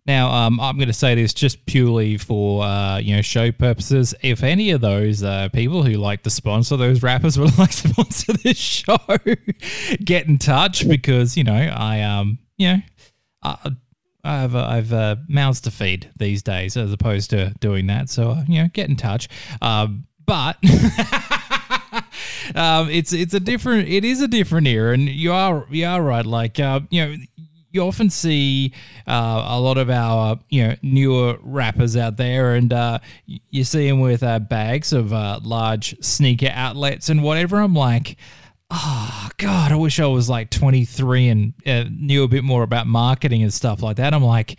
Now, 0.07 0.31
um, 0.31 0.61
I'm 0.61 0.77
going 0.77 0.89
to 0.89 0.93
say 0.93 1.15
this 1.15 1.33
just 1.33 1.65
purely 1.65 2.19
for 2.19 2.63
uh, 2.63 2.99
you 2.99 3.17
know 3.17 3.23
show 3.23 3.51
purposes. 3.53 4.15
If 4.23 4.43
any 4.43 4.71
of 4.71 4.83
those 4.83 5.23
uh, 5.23 5.49
people 5.49 5.83
who 5.83 5.93
like 5.95 6.23
to 6.25 6.31
sponsor 6.31 6.77
those 6.77 7.03
rappers 7.03 7.39
would 7.39 7.57
like 7.59 7.71
to 7.71 7.89
sponsor 7.89 8.35
this 8.35 8.59
show, 8.59 8.99
get 10.05 10.27
in 10.27 10.39
touch 10.39 10.87
because 10.87 11.37
you 11.37 11.45
know 11.45 11.55
I 11.55 12.03
um 12.03 12.39
you 12.59 12.69
know 12.69 12.79
I, 13.43 13.71
I've 14.25 14.55
uh, 14.55 14.67
I've 14.67 14.93
uh, 14.93 15.17
mouths 15.27 15.63
to 15.63 15.71
feed 15.71 16.11
these 16.19 16.43
days 16.43 16.77
as 16.77 16.93
opposed 16.93 17.31
to 17.31 17.55
doing 17.61 17.87
that. 17.87 18.11
So 18.11 18.31
uh, 18.31 18.45
you 18.47 18.63
know, 18.63 18.69
get 18.73 18.89
in 18.89 18.97
touch. 18.97 19.29
Um, 19.63 20.07
but. 20.27 20.57
um, 22.55 22.89
it's 22.91 23.13
it's 23.13 23.35
a 23.35 23.41
different 23.41 23.89
it 23.89 24.05
is 24.05 24.21
a 24.21 24.29
different 24.29 24.67
era, 24.67 24.93
and 24.95 25.09
you 25.09 25.33
are 25.33 25.67
you 25.71 25.87
are 25.87 26.03
right. 26.03 26.25
Like 26.25 26.59
uh, 26.59 26.81
you 26.91 27.07
know, 27.07 27.17
you 27.75 27.83
often 27.83 28.09
see 28.09 28.73
uh, 29.07 29.45
a 29.49 29.61
lot 29.61 29.77
of 29.77 29.91
our 29.91 30.39
you 30.49 30.69
know 30.69 30.77
newer 30.83 31.37
rappers 31.43 31.97
out 31.97 32.17
there, 32.17 32.55
and 32.55 32.73
uh, 32.73 33.01
you 33.27 33.65
see 33.65 33.89
them 33.89 34.01
with 34.01 34.23
uh, 34.23 34.39
bags 34.39 34.93
of 34.93 35.13
uh, 35.13 35.41
large 35.43 36.01
sneaker 36.03 36.51
outlets 36.53 37.09
and 37.09 37.23
whatever. 37.23 37.59
I'm 37.59 37.75
like. 37.75 38.17
Oh 38.77 39.29
God! 39.37 39.73
I 39.73 39.77
wish 39.77 40.01
I 40.01 40.07
was 40.07 40.29
like 40.29 40.49
23 40.51 41.29
and 41.29 41.53
uh, 41.67 41.85
knew 41.91 42.25
a 42.25 42.29
bit 42.29 42.43
more 42.43 42.63
about 42.63 42.87
marketing 42.87 43.43
and 43.43 43.53
stuff 43.53 43.83
like 43.83 43.99
that. 43.99 44.15
I'm 44.15 44.25
like, 44.25 44.59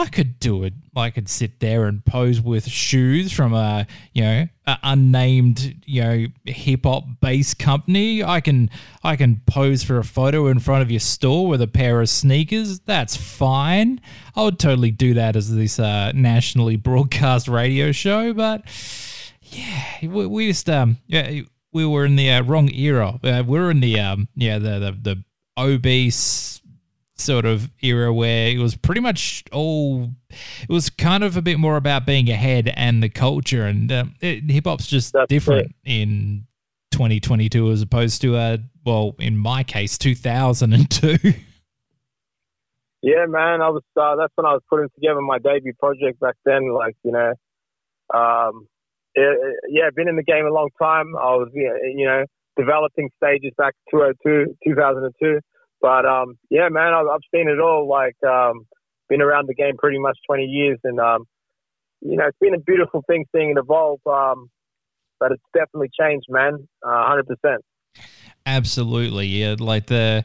I 0.00 0.06
could 0.06 0.40
do 0.40 0.64
it. 0.64 0.72
I 0.96 1.10
could 1.10 1.28
sit 1.28 1.60
there 1.60 1.84
and 1.84 2.02
pose 2.02 2.40
with 2.40 2.66
shoes 2.66 3.32
from 3.32 3.52
a 3.52 3.86
you 4.14 4.22
know 4.22 4.48
a 4.66 4.78
unnamed 4.82 5.82
you 5.84 6.02
know 6.02 6.26
hip 6.46 6.84
hop 6.84 7.04
bass 7.20 7.52
company. 7.52 8.24
I 8.24 8.40
can 8.40 8.70
I 9.04 9.16
can 9.16 9.42
pose 9.44 9.82
for 9.82 9.98
a 9.98 10.04
photo 10.04 10.46
in 10.46 10.58
front 10.58 10.80
of 10.80 10.90
your 10.90 11.00
store 11.00 11.46
with 11.48 11.60
a 11.60 11.66
pair 11.66 12.00
of 12.00 12.08
sneakers. 12.08 12.80
That's 12.80 13.14
fine. 13.14 14.00
I 14.34 14.44
would 14.44 14.58
totally 14.58 14.90
do 14.90 15.12
that 15.14 15.36
as 15.36 15.54
this 15.54 15.78
uh, 15.78 16.12
nationally 16.14 16.76
broadcast 16.76 17.46
radio 17.46 17.92
show. 17.92 18.32
But 18.32 18.62
yeah, 19.42 19.84
we, 20.00 20.26
we 20.26 20.46
just 20.48 20.70
um 20.70 20.96
yeah 21.08 21.42
we 21.72 21.84
were 21.84 22.06
in 22.06 22.16
the 22.16 22.30
uh, 22.30 22.42
wrong 22.42 22.72
era. 22.72 23.20
Uh, 23.22 23.42
we 23.46 23.58
are 23.58 23.70
in 23.70 23.80
the 23.80 24.00
um 24.00 24.28
yeah 24.34 24.58
the 24.58 24.78
the, 24.78 25.14
the 25.14 25.24
obese 25.58 26.59
sort 27.20 27.44
of 27.44 27.70
era 27.82 28.12
where 28.12 28.48
it 28.48 28.58
was 28.58 28.76
pretty 28.76 29.00
much 29.00 29.44
all 29.52 30.10
it 30.30 30.68
was 30.68 30.90
kind 30.90 31.22
of 31.24 31.36
a 31.36 31.42
bit 31.42 31.58
more 31.58 31.76
about 31.76 32.06
being 32.06 32.28
ahead 32.30 32.72
and 32.76 33.02
the 33.02 33.08
culture 33.08 33.64
and 33.66 33.90
um, 33.92 34.14
hip 34.20 34.64
hop's 34.66 34.86
just 34.86 35.12
That's 35.12 35.28
different 35.28 35.74
in 35.84 36.46
2022 36.92 37.70
as 37.70 37.82
opposed 37.82 38.20
to 38.22 38.36
uh 38.36 38.56
well 38.84 39.14
in 39.18 39.36
my 39.36 39.62
case 39.62 39.96
2002 39.98 41.16
Yeah, 43.02 43.24
man. 43.26 43.62
I 43.62 43.70
was. 43.70 43.82
Uh, 43.98 44.16
that's 44.16 44.32
when 44.36 44.44
I 44.44 44.52
was 44.52 44.62
putting 44.68 44.88
together 44.94 45.22
my 45.22 45.38
debut 45.38 45.72
project 45.78 46.20
back 46.20 46.34
then. 46.44 46.70
Like 46.70 46.94
you 47.02 47.12
know, 47.12 47.32
um, 48.12 48.66
it, 49.14 49.22
it- 49.22 49.56
yeah, 49.70 49.88
been 49.94 50.06
in 50.08 50.16
the 50.16 50.22
game 50.22 50.44
a 50.44 50.52
long 50.52 50.68
time. 50.78 51.16
I 51.16 51.34
was, 51.36 51.48
yeah, 51.54 51.72
you 51.96 52.04
know, 52.06 52.24
developing 52.58 53.08
stages 53.16 53.52
back 53.56 53.74
2002, 53.90 54.54
2002. 54.64 55.40
But 55.80 56.06
um, 56.06 56.38
yeah, 56.50 56.68
man, 56.70 56.92
I've, 56.92 57.06
I've 57.06 57.20
seen 57.34 57.48
it 57.48 57.60
all. 57.60 57.88
Like, 57.88 58.16
um, 58.26 58.66
been 59.08 59.22
around 59.22 59.48
the 59.48 59.54
game 59.54 59.76
pretty 59.76 59.98
much 59.98 60.18
20 60.26 60.44
years, 60.44 60.78
and 60.84 61.00
um, 61.00 61.24
you 62.00 62.16
know, 62.16 62.26
it's 62.26 62.38
been 62.40 62.54
a 62.54 62.60
beautiful 62.60 63.02
thing 63.06 63.24
seeing 63.34 63.50
it 63.50 63.58
evolve. 63.58 64.00
Um, 64.06 64.50
but 65.18 65.32
it's 65.32 65.42
definitely 65.54 65.90
changed, 66.00 66.26
man. 66.30 66.66
Uh, 66.82 67.14
100%. 67.44 67.58
Absolutely, 68.46 69.26
yeah. 69.26 69.56
Like 69.58 69.86
the, 69.86 70.24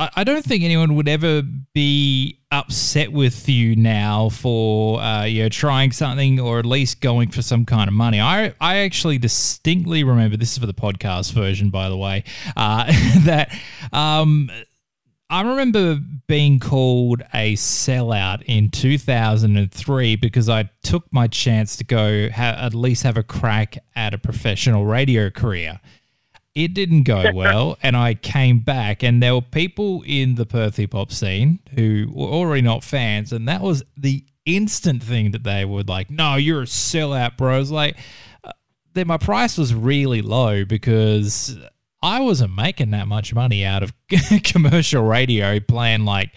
I, 0.00 0.10
I 0.16 0.24
don't 0.24 0.44
think 0.44 0.64
anyone 0.64 0.96
would 0.96 1.08
ever 1.08 1.42
be 1.74 2.40
upset 2.50 3.12
with 3.12 3.48
you 3.48 3.76
now 3.76 4.30
for 4.30 5.00
uh, 5.00 5.24
you 5.24 5.42
know 5.44 5.48
trying 5.50 5.92
something 5.92 6.40
or 6.40 6.58
at 6.58 6.66
least 6.66 7.00
going 7.00 7.30
for 7.30 7.42
some 7.42 7.66
kind 7.66 7.86
of 7.86 7.94
money. 7.94 8.20
I 8.20 8.54
I 8.60 8.78
actually 8.78 9.18
distinctly 9.18 10.02
remember 10.02 10.36
this 10.36 10.52
is 10.52 10.58
for 10.58 10.66
the 10.66 10.74
podcast 10.74 11.32
version, 11.32 11.68
by 11.70 11.88
the 11.88 11.96
way, 11.96 12.24
uh, 12.56 12.86
that 13.24 13.54
um. 13.92 14.50
I 15.32 15.42
remember 15.42 16.00
being 16.26 16.58
called 16.58 17.22
a 17.32 17.54
sellout 17.54 18.42
in 18.46 18.68
2003 18.68 20.16
because 20.16 20.48
I 20.48 20.68
took 20.82 21.04
my 21.12 21.28
chance 21.28 21.76
to 21.76 21.84
go 21.84 22.28
ha- 22.30 22.56
at 22.58 22.74
least 22.74 23.04
have 23.04 23.16
a 23.16 23.22
crack 23.22 23.78
at 23.94 24.12
a 24.12 24.18
professional 24.18 24.86
radio 24.86 25.30
career 25.30 25.78
it 26.54 26.74
didn't 26.74 27.04
go 27.04 27.30
well 27.34 27.78
and 27.82 27.96
I 27.96 28.14
came 28.14 28.60
back 28.60 29.02
and 29.02 29.22
there 29.22 29.34
were 29.34 29.42
people 29.42 30.02
in 30.06 30.34
the 30.34 30.46
Perth 30.46 30.76
hip 30.76 30.92
hop 30.92 31.12
scene 31.12 31.60
who 31.74 32.08
were 32.12 32.28
already 32.28 32.62
not 32.62 32.84
fans 32.84 33.32
and 33.32 33.48
that 33.48 33.60
was 33.60 33.84
the 33.96 34.24
instant 34.46 35.02
thing 35.02 35.32
that 35.32 35.44
they 35.44 35.64
would 35.64 35.88
like 35.88 36.10
no 36.10 36.36
you're 36.36 36.62
a 36.62 36.66
sellout 36.66 37.36
bro 37.36 37.60
it's 37.60 37.70
like 37.70 37.96
uh, 38.42 38.52
then 38.94 39.06
my 39.06 39.18
price 39.18 39.56
was 39.58 39.74
really 39.74 40.22
low 40.22 40.64
because 40.64 41.56
I 42.02 42.20
wasn't 42.20 42.54
making 42.54 42.92
that 42.92 43.06
much 43.06 43.34
money 43.34 43.64
out 43.64 43.82
of 43.82 43.92
commercial 44.44 45.04
radio 45.04 45.60
playing 45.60 46.04
like 46.04 46.30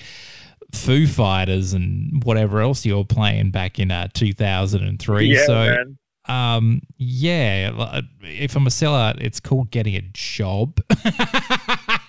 Foo 0.74 1.08
Fighters 1.08 1.74
and 1.74 2.24
whatever 2.24 2.60
else 2.60 2.86
you 2.86 2.98
were 2.98 3.06
playing 3.06 3.52
back 3.52 3.80
in 3.80 3.92
uh, 3.92 4.10
2003 4.14 5.26
Yeah, 5.26 5.46
so 5.46 5.54
man. 5.54 5.98
Um, 6.28 6.82
yeah, 6.98 8.02
if 8.22 8.56
I'm 8.56 8.68
a 8.68 8.70
sellout, 8.70 9.22
it's 9.22 9.40
called 9.40 9.72
getting 9.72 9.96
a 9.96 10.02
job. 10.14 10.80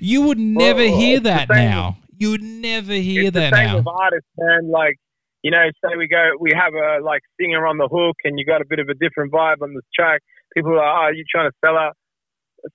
you 0.00 0.22
would 0.22 0.38
never 0.38 0.80
Well, 0.84 0.98
hear 0.98 1.20
that 1.20 1.48
now. 1.48 1.98
You 2.16 2.30
would 2.30 2.42
never 2.42 2.92
hear 2.92 3.30
that 3.30 3.50
the 3.50 3.56
same 3.56 3.66
now. 3.66 3.76
with 3.78 3.86
artists, 3.86 4.28
man. 4.38 4.70
Like, 4.70 4.96
you 5.42 5.50
know, 5.50 5.64
say 5.84 5.96
we 5.98 6.08
go, 6.08 6.32
we 6.40 6.52
have 6.54 6.72
a 6.74 7.02
like 7.04 7.22
singer 7.40 7.66
on 7.66 7.76
the 7.78 7.88
hook, 7.88 8.16
and 8.24 8.38
you 8.38 8.46
got 8.46 8.60
a 8.60 8.64
bit 8.68 8.78
of 8.78 8.88
a 8.88 8.94
different 8.94 9.32
vibe 9.32 9.62
on 9.62 9.74
this 9.74 9.84
track. 9.94 10.20
People 10.54 10.72
are, 10.72 10.76
like, 10.76 10.84
oh, 10.84 11.04
are 11.10 11.14
you 11.14 11.24
trying 11.30 11.50
to 11.50 11.56
sell 11.64 11.76
out? 11.76 11.94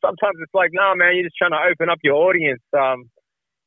Sometimes 0.05 0.35
it's 0.43 0.53
like, 0.53 0.69
no, 0.73 0.93
man, 0.95 1.15
you're 1.15 1.23
just 1.23 1.35
trying 1.37 1.51
to 1.51 1.57
open 1.71 1.89
up 1.89 1.97
your 2.03 2.15
audience. 2.15 2.61
Um, 2.77 3.09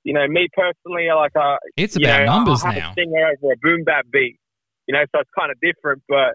you 0.05 0.13
know, 0.13 0.27
me 0.29 0.49
personally, 0.53 1.09
like, 1.15 1.33
uh, 1.37 1.57
It's 1.77 1.97
about 1.97 2.21
know, 2.21 2.27
numbers 2.27 2.63
I 2.63 2.73
have 2.75 2.83
now. 2.83 2.91
a 2.91 2.95
singer 2.95 3.27
over 3.43 3.53
a 3.53 3.57
boom 3.63 3.85
bap 3.85 4.05
beat. 4.13 4.39
You 4.87 4.95
know, 4.95 5.05
so 5.15 5.21
it's 5.21 5.31
kind 5.39 5.51
of 5.51 5.59
different, 5.61 6.03
but 6.09 6.35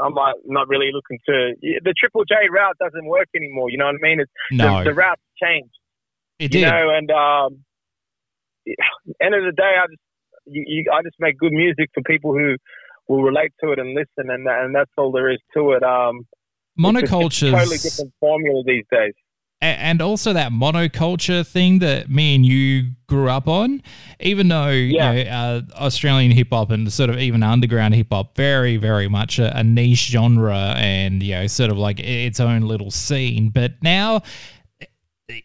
I'm 0.00 0.14
like, 0.14 0.36
not 0.44 0.68
really 0.68 0.90
looking 0.92 1.18
to. 1.26 1.54
The 1.84 1.94
Triple 1.98 2.24
J 2.24 2.48
route 2.50 2.76
doesn't 2.78 3.06
work 3.06 3.28
anymore. 3.36 3.70
You 3.70 3.78
know 3.78 3.86
what 3.86 3.96
I 3.96 4.02
mean? 4.02 4.20
It's, 4.20 4.32
No, 4.50 4.78
the, 4.78 4.90
the 4.90 4.94
route's 4.94 5.22
changed 5.42 5.72
it 6.42 6.50
did 6.50 6.58
you 6.58 6.64
did. 6.64 6.70
know, 6.70 6.90
and 6.90 7.10
um, 7.10 7.64
end 9.22 9.34
of 9.34 9.44
the 9.44 9.52
day, 9.56 9.74
I 9.78 9.86
just 9.86 10.02
you, 10.46 10.64
you, 10.66 10.84
I 10.92 11.02
just 11.02 11.16
make 11.20 11.38
good 11.38 11.52
music 11.52 11.90
for 11.94 12.02
people 12.02 12.32
who 12.32 12.56
will 13.08 13.22
relate 13.22 13.52
to 13.62 13.72
it 13.72 13.78
and 13.78 13.94
listen, 13.94 14.30
and 14.30 14.46
and 14.48 14.74
that's 14.74 14.90
all 14.96 15.12
there 15.12 15.30
is 15.30 15.38
to 15.54 15.72
it. 15.72 15.82
Um, 15.82 16.26
it's 16.76 16.82
Monoculture's 16.82 17.52
totally 17.52 17.78
different 17.78 18.12
formula 18.18 18.62
these 18.66 18.84
days. 18.90 19.14
And 19.62 20.02
also 20.02 20.32
that 20.32 20.50
monoculture 20.50 21.46
thing 21.46 21.78
that 21.78 22.10
me 22.10 22.34
and 22.34 22.44
you 22.44 22.90
grew 23.06 23.28
up 23.30 23.46
on, 23.46 23.80
even 24.18 24.48
though 24.48 24.70
Yeah. 24.70 25.12
you 25.12 25.24
know, 25.24 25.30
uh, 25.30 25.60
Australian 25.76 26.32
hip 26.32 26.48
hop 26.50 26.72
and 26.72 26.92
sort 26.92 27.10
of 27.10 27.18
even 27.20 27.44
underground 27.44 27.94
hip 27.94 28.08
hop, 28.10 28.34
very 28.36 28.76
very 28.76 29.08
much 29.08 29.38
a, 29.38 29.56
a 29.56 29.62
niche 29.62 30.08
genre 30.08 30.74
and 30.76 31.22
you 31.22 31.34
know 31.34 31.46
sort 31.46 31.70
of 31.70 31.78
like 31.78 32.00
its 32.00 32.40
own 32.40 32.62
little 32.62 32.90
scene. 32.90 33.50
But 33.50 33.74
now 33.82 34.22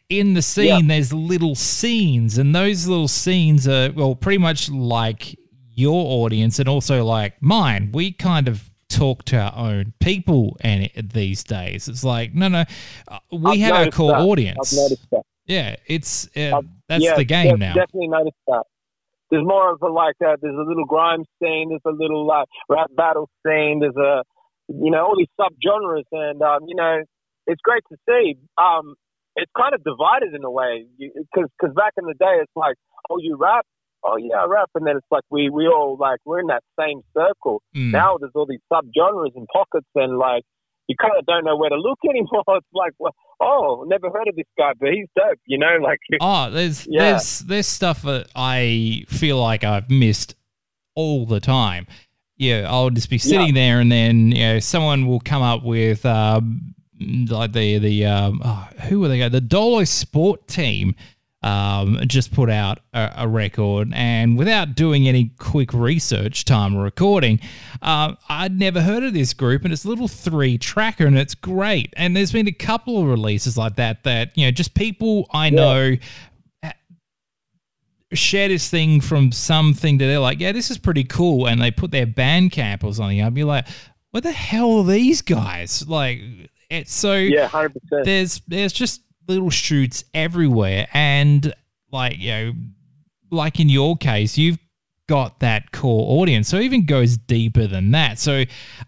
in 0.10 0.34
the 0.34 0.42
scene, 0.42 0.88
there's 0.88 1.14
little 1.14 1.56
scenes, 1.56 2.38
and 2.38 2.54
those 2.56 2.88
little 2.88 3.08
scenes 3.08 3.68
are 3.68 3.92
well 3.92 4.16
pretty 4.16 4.40
much 4.40 4.70
like 4.70 5.38
your 5.72 6.24
audience 6.26 6.58
and 6.60 6.68
also 6.68 7.06
like 7.06 7.40
mine. 7.42 7.92
We 7.94 8.12
kind 8.12 8.48
of 8.48 8.70
talk 8.90 9.24
to 9.26 9.38
our 9.38 9.54
own 9.56 9.94
people 10.00 10.58
and 10.62 10.90
it, 10.94 11.14
these 11.14 11.44
days 11.44 11.88
it's 11.88 12.04
like 12.04 12.34
no 12.34 12.48
no 12.48 12.64
uh, 13.08 13.20
we 13.32 13.52
I've 13.52 13.60
have 13.60 13.76
our 13.76 13.92
core 13.92 14.12
that. 14.12 14.22
audience 14.22 14.74
I've 14.74 14.84
noticed 14.84 15.10
that. 15.12 15.24
yeah, 15.46 15.76
it's 15.86 16.28
uh, 16.38 16.62
that's 16.88 17.04
yeah, 17.04 17.16
the 17.16 17.26
game 17.26 17.60
now. 17.60 17.74
Definitely 17.74 18.08
noticed 18.08 18.38
that. 18.48 18.64
There's 19.30 19.46
more 19.46 19.74
of 19.74 19.82
a 19.82 19.88
like 19.88 20.16
uh, 20.26 20.38
there's 20.42 20.56
a 20.56 20.64
little 20.64 20.86
grime 20.86 21.26
scene, 21.42 21.70
there's 21.70 21.82
a 21.86 21.92
little 21.92 22.26
like 22.26 22.48
rap 22.70 22.90
battle 22.96 23.30
scene, 23.46 23.80
there's 23.82 23.98
a 23.98 24.24
you 24.70 24.92
know 24.92 25.06
all 25.06 25.16
these 25.18 25.28
subgenres, 25.40 26.06
and 26.12 26.42
um, 26.42 26.62
you 26.68 26.76
know 26.76 27.02
it's 27.46 27.62
great 27.62 27.84
to 27.92 27.98
see. 28.08 28.36
Um, 28.58 28.96
it's 29.36 29.52
kind 29.56 29.76
of 29.76 29.84
divided 29.84 30.34
in 30.34 30.44
a 30.44 30.52
way 30.52 30.86
because 30.98 31.50
because 31.60 31.76
back 31.76 31.94
in 31.98 32.06
the 32.06 32.14
day 32.14 32.40
it's 32.42 32.52
like 32.56 32.76
oh 33.10 33.18
you 33.20 33.38
rap 33.38 33.66
oh 34.04 34.18
yeah 34.18 34.46
rap 34.48 34.70
and 34.76 34.86
then 34.86 34.98
it's 34.98 35.08
like 35.12 35.24
we 35.30 35.50
we 35.50 35.68
all 35.68 35.98
like 36.00 36.20
we're 36.26 36.40
in 36.40 36.48
that 36.48 36.64
same 36.80 37.02
circle. 37.16 37.62
Mm. 37.76 37.92
Now 37.92 38.18
there's 38.18 38.32
all 38.36 38.46
these 38.46 38.60
subgenres 38.72 39.36
and 39.36 39.48
pockets 39.52 39.88
and 39.96 40.18
like 40.18 40.44
you 40.88 40.96
kind 41.02 41.14
of 41.20 41.26
don't 41.26 41.44
know 41.44 41.58
where 41.58 41.70
to 41.70 41.76
look 41.76 42.00
anymore. 42.10 42.44
It's 42.48 42.68
like 42.74 42.94
well, 43.00 43.14
oh 43.42 43.86
never 43.88 44.10
heard 44.10 44.28
of 44.28 44.36
this 44.36 44.46
guy 44.58 44.72
but 44.80 44.90
he's 44.90 45.08
dope, 45.16 45.40
you 45.46 45.58
know 45.58 45.78
like. 45.84 46.00
Oh, 46.22 46.50
there's 46.52 46.88
Yeah. 46.90 47.12
there's 47.12 47.40
there's 47.40 47.68
stuff 47.68 48.02
that 48.04 48.28
I 48.36 49.04
feel 49.08 49.40
like 49.42 49.64
I've 49.64 49.90
missed 49.90 50.36
all 50.96 51.26
the 51.26 51.40
time. 51.40 51.88
Yeah, 52.40 52.68
I'll 52.70 52.92
just 52.92 53.10
be 53.10 53.18
sitting 53.18 53.56
there, 53.56 53.80
and 53.80 53.92
then 53.92 54.32
you 54.32 54.44
know 54.44 54.60
someone 54.60 55.08
will 55.08 55.20
come 55.20 55.42
up 55.42 55.64
with 55.64 56.06
um, 56.06 56.76
like 57.00 57.52
the 57.54 57.80
the 57.80 58.06
um, 58.06 58.42
oh, 58.46 58.68
who 58.88 59.00
were 59.00 59.08
they? 59.08 59.28
The 59.28 59.42
Dolo 59.42 59.84
Sport 59.86 60.48
Team 60.48 60.94
um, 61.44 62.00
just 62.08 62.34
put 62.34 62.50
out 62.50 62.80
a, 62.94 63.12
a 63.18 63.28
record, 63.28 63.92
and 63.94 64.38
without 64.38 64.76
doing 64.76 65.08
any 65.08 65.32
quick 65.40 65.72
research, 65.74 66.46
time 66.46 66.76
recording, 66.76 67.40
uh, 67.82 68.16
I'd 68.28 68.58
never 68.58 68.82
heard 68.82 69.04
of 69.04 69.14
this 69.14 69.34
group, 69.34 69.64
and 69.64 69.72
it's 69.72 69.86
a 69.86 69.90
little 69.90 70.08
three 70.08 70.58
tracker, 70.58 71.06
and 71.06 71.18
it's 71.18 71.36
great. 71.36 71.94
And 71.96 72.16
there's 72.18 72.32
been 72.32 72.48
a 72.48 72.52
couple 72.52 73.00
of 73.02 73.08
releases 73.08 73.58
like 73.58 73.76
that 73.76 74.04
that 74.04 74.36
you 74.38 74.46
know 74.46 74.52
just 74.52 74.74
people 74.74 75.28
I 75.32 75.50
know 75.52 75.96
share 78.14 78.48
this 78.48 78.70
thing 78.70 79.02
from 79.02 79.32
something 79.32 79.98
that 79.98 80.06
they're 80.06 80.20
like, 80.20 80.40
yeah, 80.40 80.52
this 80.52 80.72
is 80.72 80.78
pretty 80.78 81.04
cool, 81.04 81.48
and 81.48 81.62
they 81.62 81.72
put 81.72 81.92
their 81.92 82.08
Bandcamp 82.08 82.84
or 82.84 82.94
something 82.94 83.22
I'd 83.22 83.34
be 83.34 83.44
like, 83.44 83.68
what 84.12 84.24
the 84.24 84.32
hell 84.32 84.80
are 84.80 84.84
these 84.86 85.22
guys? 85.22 85.88
Like, 85.88 86.22
it's 86.70 86.94
so 86.94 87.14
Yeah, 87.16 87.48
hundred 87.48 87.74
percent. 87.74 88.06
there's 88.06 88.42
there's 88.48 88.74
just 88.74 89.02
little 89.28 89.50
shoots 89.50 90.04
everywhere, 90.14 90.88
and 90.94 91.54
like 91.92 92.18
you 92.18 92.32
know, 92.32 92.54
like 93.32 93.60
in 93.60 93.70
your 93.70 93.98
case, 93.98 94.38
you've 94.38 94.60
got 95.08 95.40
that 95.40 95.72
core 95.72 96.22
audience, 96.22 96.48
so 96.48 96.58
even 96.58 96.86
goes 96.86 97.18
deeper 97.18 97.68
than 97.68 97.92
that. 97.92 98.20
So 98.20 98.44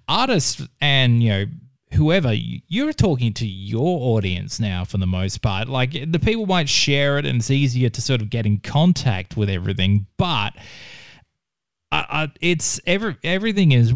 artists 0.07 0.65
and 0.81 1.23
you 1.23 1.29
know 1.29 1.45
whoever 1.93 2.31
you're 2.33 2.93
talking 2.93 3.33
to 3.33 3.47
your 3.47 4.15
audience 4.15 4.59
now 4.59 4.85
for 4.85 4.97
the 4.97 5.07
most 5.07 5.41
part. 5.41 5.67
Like 5.67 6.11
the 6.11 6.19
people 6.19 6.45
might 6.45 6.69
share 6.69 7.17
it 7.17 7.25
and 7.25 7.39
it's 7.39 7.49
easier 7.49 7.89
to 7.89 8.01
sort 8.01 8.21
of 8.21 8.29
get 8.29 8.45
in 8.45 8.59
contact 8.59 9.35
with 9.35 9.49
everything 9.49 10.05
but 10.17 10.53
uh, 11.91 12.03
uh, 12.09 12.27
it's 12.41 12.79
every 12.85 13.17
everything 13.23 13.71
is 13.71 13.93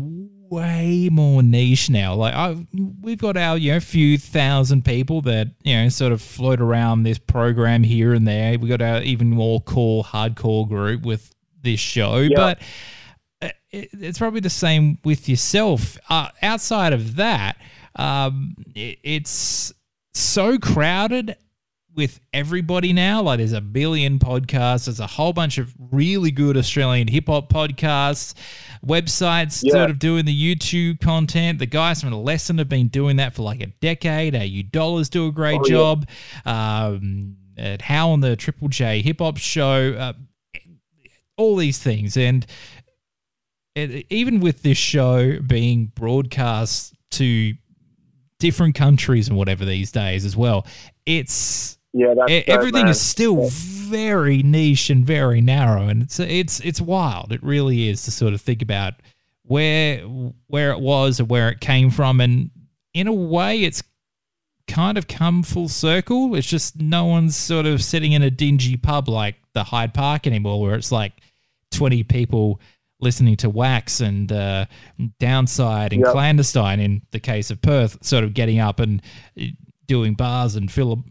way 0.53 1.09
more 1.11 1.41
niche 1.43 1.89
now 1.89 2.13
like 2.15 2.33
I, 2.33 2.65
we've 3.01 3.17
got 3.17 3.37
our 3.37 3.57
you 3.57 3.71
know 3.71 3.79
few 3.79 4.17
thousand 4.17 4.85
people 4.85 5.21
that 5.21 5.47
you 5.63 5.75
know 5.75 5.89
sort 5.89 6.11
of 6.11 6.21
float 6.21 6.59
around 6.61 7.03
this 7.03 7.17
program 7.17 7.83
here 7.83 8.13
and 8.13 8.27
there 8.27 8.57
we 8.59 8.67
got 8.69 8.81
our 8.81 9.01
even 9.01 9.29
more 9.29 9.59
core 9.61 10.03
hardcore 10.03 10.67
group 10.67 11.03
with 11.03 11.33
this 11.61 11.79
show 11.79 12.17
Yeah. 12.17 12.35
but 12.35 12.61
uh, 13.41 13.49
it- 13.71 13.89
it's 13.93 14.19
probably 14.19 14.39
the 14.41 14.49
same 14.49 14.99
with 15.03 15.27
yourself. 15.27 15.97
Uh, 16.09 16.29
outside 16.41 16.93
of 16.93 17.15
that, 17.17 17.57
um, 17.95 18.55
it, 18.75 18.99
it's 19.03 19.73
so 20.13 20.57
crowded 20.59 21.35
with 21.95 22.19
everybody 22.33 22.91
now. 22.93 23.21
Like 23.21 23.37
there's 23.39 23.53
a 23.53 23.61
billion 23.61 24.19
podcasts. 24.19 24.85
There's 24.85 24.99
a 24.99 25.07
whole 25.07 25.33
bunch 25.33 25.57
of 25.57 25.73
really 25.91 26.31
good 26.31 26.57
Australian 26.57 27.07
hip 27.07 27.27
hop 27.27 27.49
podcasts, 27.51 28.33
websites 28.85 29.61
Yeah. 29.63 29.73
sort 29.73 29.89
of 29.91 29.99
doing 29.99 30.25
the 30.25 30.55
YouTube 30.55 30.99
content. 30.99 31.59
The 31.59 31.65
guys 31.65 32.01
from 32.01 32.09
the 32.11 32.17
lesson 32.17 32.57
have 32.57 32.69
been 32.69 32.87
doing 32.87 33.17
that 33.17 33.33
for 33.35 33.43
like 33.43 33.61
a 33.61 33.67
decade. 33.67 34.35
AU 34.35 34.63
Dollars 34.71 35.09
do 35.09 35.27
a 35.27 35.31
great 35.31 35.59
Oh, 35.61 35.65
yeah. 35.65 35.69
job. 35.71 36.09
Um, 36.45 37.37
at 37.57 37.83
Hau 37.83 38.11
on 38.11 38.19
the 38.21 38.35
Triple 38.35 38.67
J 38.69 39.01
Hip 39.01 39.19
Hop 39.19 39.37
Show. 39.37 39.93
Uh, 39.93 40.13
all 41.37 41.55
these 41.55 41.79
things 41.79 42.15
and 42.15 42.45
it, 43.75 44.05
even 44.11 44.39
with 44.39 44.61
this 44.61 44.77
show 44.77 45.39
being 45.39 45.91
broadcast 45.95 46.93
to 47.09 47.53
different 48.39 48.75
countries 48.75 49.27
and 49.27 49.35
whatever 49.37 49.65
these 49.65 49.91
days 49.91 50.25
as 50.25 50.35
well 50.37 50.65
it's 51.07 51.79
Yeah, 51.93 52.13
that's 52.15 52.47
everything 52.47 52.87
is 52.87 52.99
still 52.99 53.49
very 53.49 54.41
niche 54.41 54.89
and 54.89 55.05
very 55.05 55.41
narrow 55.41 55.87
and 55.87 56.01
it's 56.03 56.19
it's 56.19 56.59
it's 56.61 56.81
wild. 56.81 57.31
It 57.31 57.43
really 57.43 57.87
is 57.89 58.03
to 58.03 58.11
sort 58.11 58.33
of 58.33 58.41
think 58.41 58.61
about 58.61 58.95
where 59.43 59.99
where 60.47 60.71
it 60.71 60.79
was 60.79 61.19
and 61.19 61.29
where 61.29 61.49
it 61.49 61.59
came 61.59 61.91
from 61.91 62.19
and 62.19 62.49
in 62.93 63.07
a 63.07 63.13
way 63.13 63.61
it's 63.63 63.83
kind 64.67 64.97
of 64.97 65.07
come 65.07 65.43
full 65.43 65.67
circle. 65.67 66.35
It's 66.35 66.47
just 66.47 66.79
no 66.81 67.05
one's 67.05 67.35
sort 67.35 67.65
of 67.65 67.83
sitting 67.83 68.13
in 68.13 68.23
a 68.23 68.31
dingy 68.31 68.77
pub 68.77 69.09
like 69.09 69.35
the 69.53 69.63
Hyde 69.63 69.93
Park 69.93 70.25
anymore 70.25 70.61
where 70.61 70.75
it's 70.75 70.91
like 70.91 71.13
20 71.71 72.03
people 72.03 72.59
listening 72.99 73.35
to 73.35 73.49
Wax 73.49 73.99
and 73.99 74.31
uh, 74.31 74.65
Downside 75.19 75.91
and 75.93 76.01
Yep. 76.03 76.11
Clandestine 76.13 76.79
in 76.79 77.01
the 77.11 77.19
case 77.19 77.51
of 77.51 77.61
Perth, 77.61 78.03
sort 78.03 78.23
of 78.23 78.33
getting 78.33 78.59
up 78.59 78.79
and 78.79 79.01
uh, 79.39 79.45
doing 79.85 80.13
bars 80.13 80.55
and 80.55 80.71
philo- 80.71 81.03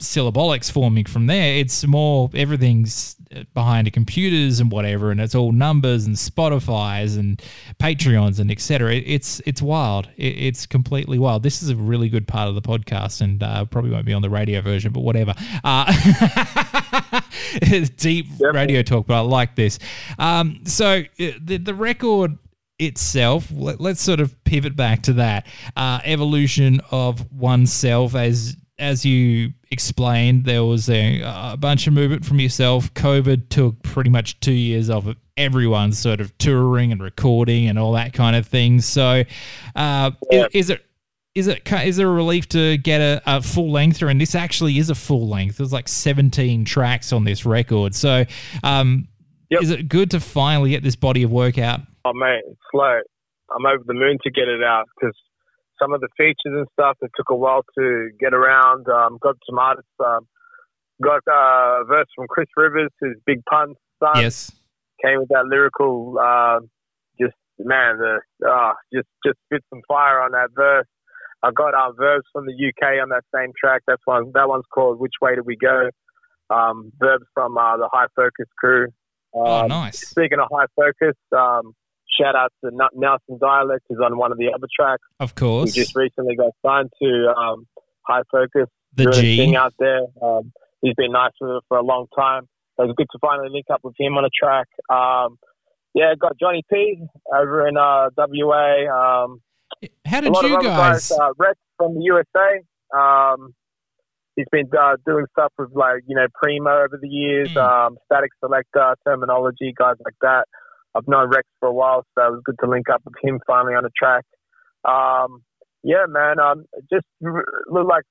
Syllabolix 0.00 0.70
forming 0.70 1.06
from 1.06 1.26
there. 1.26 1.54
It's 1.54 1.84
more 1.84 2.30
everything's 2.32 3.16
uh, 3.34 3.42
behind 3.52 3.88
the 3.88 3.90
computers 3.90 4.60
and 4.60 4.70
whatever, 4.70 5.10
and 5.10 5.20
it's 5.20 5.34
all 5.34 5.50
numbers 5.50 6.06
and 6.06 6.14
Spotify's 6.14 7.16
and 7.16 7.42
Patreons 7.80 8.38
and 8.38 8.48
etc. 8.48 8.94
It's 8.94 9.40
it's 9.44 9.60
wild. 9.60 10.08
It, 10.16 10.38
it's 10.38 10.66
completely 10.66 11.18
wild. 11.18 11.42
This 11.42 11.64
is 11.64 11.70
a 11.70 11.76
really 11.76 12.08
good 12.08 12.28
part 12.28 12.48
of 12.48 12.54
the 12.54 12.62
podcast, 12.62 13.20
and 13.20 13.42
uh, 13.42 13.64
probably 13.64 13.90
won't 13.90 14.06
be 14.06 14.12
on 14.12 14.22
the 14.22 14.30
radio 14.30 14.60
version, 14.60 14.92
but 14.92 15.00
whatever. 15.00 15.34
Uh, 15.64 15.92
it's 17.54 17.90
deep 17.96 18.26
radio 18.38 18.82
talk, 18.82 19.08
but 19.08 19.14
I 19.14 19.20
like 19.20 19.56
this. 19.56 19.80
Um, 20.16 20.60
so 20.64 21.00
uh, 21.00 21.30
the 21.42 21.56
the 21.56 21.74
record 21.74 22.38
itself 22.78 23.50
let, 23.50 23.80
us 23.80 24.00
sort 24.00 24.20
of 24.20 24.44
pivot 24.44 24.76
back 24.76 25.02
to 25.02 25.14
that 25.14 25.48
uh, 25.76 25.98
evolution 26.04 26.80
of 26.92 27.32
oneself 27.32 28.14
as 28.14 28.56
as 28.78 29.04
you 29.04 29.52
explained 29.70 30.44
there 30.44 30.64
was 30.64 30.88
a, 30.88 31.20
a 31.24 31.56
bunch 31.58 31.86
of 31.86 31.92
movement 31.92 32.24
from 32.24 32.40
yourself 32.40 32.92
covid 32.94 33.48
took 33.48 33.80
pretty 33.82 34.10
much 34.10 34.38
two 34.40 34.52
years 34.52 34.88
off 34.90 35.06
of 35.06 35.16
everyone 35.36 35.92
sort 35.92 36.20
of 36.20 36.36
touring 36.38 36.90
and 36.92 37.02
recording 37.02 37.66
and 37.68 37.78
all 37.78 37.92
that 37.92 38.12
kind 38.12 38.34
of 38.34 38.46
thing 38.46 38.80
so 38.80 39.22
uh, 39.76 40.10
Yeah. 40.30 40.46
is, 40.46 40.48
is 40.54 40.70
it 40.70 40.84
is 41.34 41.46
it 41.46 41.64
ki- 41.64 41.76
it 41.86 41.98
a 41.98 42.06
relief 42.08 42.48
to 42.48 42.76
get 42.78 43.00
a, 43.00 43.22
a 43.26 43.40
full 43.42 43.70
length 43.70 44.02
and 44.02 44.20
this 44.20 44.34
actually 44.34 44.78
is 44.78 44.90
a 44.90 44.94
full 44.94 45.28
length 45.28 45.58
there's 45.58 45.72
like 45.72 45.86
17 45.86 46.64
tracks 46.64 47.12
on 47.12 47.24
this 47.24 47.44
record 47.46 47.94
so 47.94 48.24
um, 48.64 49.06
Yep. 49.50 49.62
is 49.62 49.70
it 49.70 49.88
good 49.88 50.10
to 50.10 50.20
finally 50.20 50.70
get 50.70 50.82
this 50.82 50.96
body 50.96 51.22
of 51.22 51.30
work 51.30 51.58
out 51.58 51.80
Oh 52.04 52.12
mate, 52.14 52.40
it's 52.46 52.58
slow. 52.72 53.00
I'm 53.54 53.66
over 53.66 53.82
the 53.86 53.92
moon 53.94 54.18
to 54.22 54.30
get 54.30 54.48
it 54.48 54.62
out 54.62 54.86
because 54.98 55.14
some 55.80 55.92
of 55.92 56.00
the 56.00 56.08
features 56.16 56.36
and 56.46 56.66
stuff 56.72 56.96
it 57.02 57.10
took 57.16 57.30
a 57.30 57.36
while 57.36 57.62
to 57.78 58.10
get 58.20 58.34
around. 58.34 58.86
Um, 58.88 59.18
got 59.20 59.36
some 59.48 59.58
artists. 59.58 59.90
Um, 60.04 60.26
got 61.02 61.22
uh, 61.28 61.82
a 61.82 61.84
verse 61.86 62.06
from 62.14 62.26
Chris 62.28 62.48
Rivers, 62.56 62.90
who's 63.00 63.16
Big 63.26 63.42
Pun's 63.48 63.76
son. 64.02 64.22
yes 64.22 64.50
Came 65.04 65.20
with 65.20 65.28
that 65.28 65.46
lyrical. 65.46 66.18
Uh, 66.20 66.60
just 67.20 67.36
man, 67.58 67.98
the 67.98 68.18
uh, 68.48 68.72
just 68.92 69.06
just 69.24 69.38
spit 69.46 69.62
some 69.70 69.82
fire 69.86 70.20
on 70.20 70.32
that 70.32 70.48
verse. 70.56 70.86
I 71.40 71.52
got 71.52 71.74
our 71.74 71.92
Verb 71.94 72.22
T 72.22 72.28
from 72.32 72.46
the 72.46 72.52
UK 72.52 73.00
on 73.00 73.10
that 73.10 73.22
same 73.32 73.52
track. 73.56 73.82
That's 73.86 74.02
one. 74.06 74.32
That 74.34 74.48
one's 74.48 74.64
called 74.74 74.98
"Which 74.98 75.12
Way 75.22 75.36
Do 75.36 75.42
We 75.44 75.56
Go." 75.56 75.90
Um, 76.50 76.90
Verb 76.98 77.20
T 77.20 77.26
from 77.32 77.56
uh, 77.56 77.76
the 77.76 77.88
High 77.92 78.08
Focus 78.16 78.48
crew. 78.58 78.88
Um, 79.34 79.42
oh 79.46 79.66
nice 79.66 80.08
Speaking 80.08 80.38
of 80.40 80.48
high 80.50 80.66
focus, 80.74 81.16
um, 81.36 81.74
shout 82.20 82.34
out 82.36 82.52
to 82.64 82.70
N- 82.72 82.88
Nelson 82.94 83.38
Dialect, 83.40 83.84
who's 83.88 83.98
on 84.04 84.16
one 84.18 84.32
of 84.32 84.38
the 84.38 84.48
other 84.54 84.66
tracks. 84.74 85.02
of 85.20 85.34
course. 85.34 85.70
course 85.70 85.74
just 85.74 85.94
recently 85.96 86.36
got 86.36 86.52
signed 86.64 86.90
to 87.02 87.32
um, 87.36 87.66
High 88.02 88.22
Focus. 88.30 88.68
the 88.94 89.10
g 89.10 89.36
thing 89.36 89.56
out 89.56 89.74
there. 89.78 90.00
Um, 90.22 90.52
he's 90.82 90.94
been 90.96 91.12
nice 91.12 91.32
with 91.40 91.50
it 91.50 91.62
for 91.68 91.76
a 91.78 91.82
long 91.82 92.06
time. 92.16 92.48
So 92.76 92.84
it 92.84 92.86
was 92.88 92.94
good 92.96 93.08
to 93.12 93.18
finally 93.20 93.48
link 93.50 93.66
up 93.72 93.80
with 93.82 93.94
him 93.98 94.16
on 94.16 94.24
a 94.24 94.28
track. 94.30 94.66
Um, 94.88 95.38
yeah, 95.94 96.14
got 96.18 96.38
Johnny 96.38 96.62
P 96.72 97.00
over 97.34 97.66
in 97.66 97.76
uh, 97.76 98.10
WA. 98.16 99.24
Um, 99.24 99.40
how 100.06 100.20
did 100.20 100.34
you 100.36 100.62
guys 100.62 101.08
guys. 101.08 101.12
Uh, 101.12 101.30
Rex 101.38 101.58
from 101.76 101.94
the 101.94 102.02
USA. 102.02 102.60
Um, 102.96 103.54
he's 104.36 104.46
been 104.52 104.68
uh, 104.78 104.96
doing 105.06 105.26
stuff 105.32 105.52
with 105.58 105.70
like 105.74 106.02
you 106.06 106.14
know 106.16 106.26
Primo 106.34 106.70
over 106.84 106.98
the 107.00 107.08
years, 107.08 107.50
Mm. 107.50 107.86
um, 107.86 107.98
Statik 108.10 108.28
Selektah, 108.42 108.94
Termanology, 109.06 109.74
guys 109.76 109.96
like 110.04 110.14
that. 110.22 110.46
I've 110.94 111.06
known 111.06 111.28
Rex 111.28 111.46
for 111.60 111.68
a 111.68 111.72
while, 111.72 112.04
so 112.16 112.26
it 112.26 112.30
was 112.30 112.42
good 112.44 112.56
to 112.62 112.70
link 112.70 112.88
up 112.88 113.02
with 113.04 113.14
him 113.22 113.40
finally 113.46 113.74
on 113.74 113.84
a 113.84 113.90
track. 113.96 114.24
Um, 114.84 115.42
yeah, 115.82 116.06
man. 116.08 116.40
Um, 116.40 116.64
just 116.90 117.06
look 117.20 117.86
like 117.88 118.04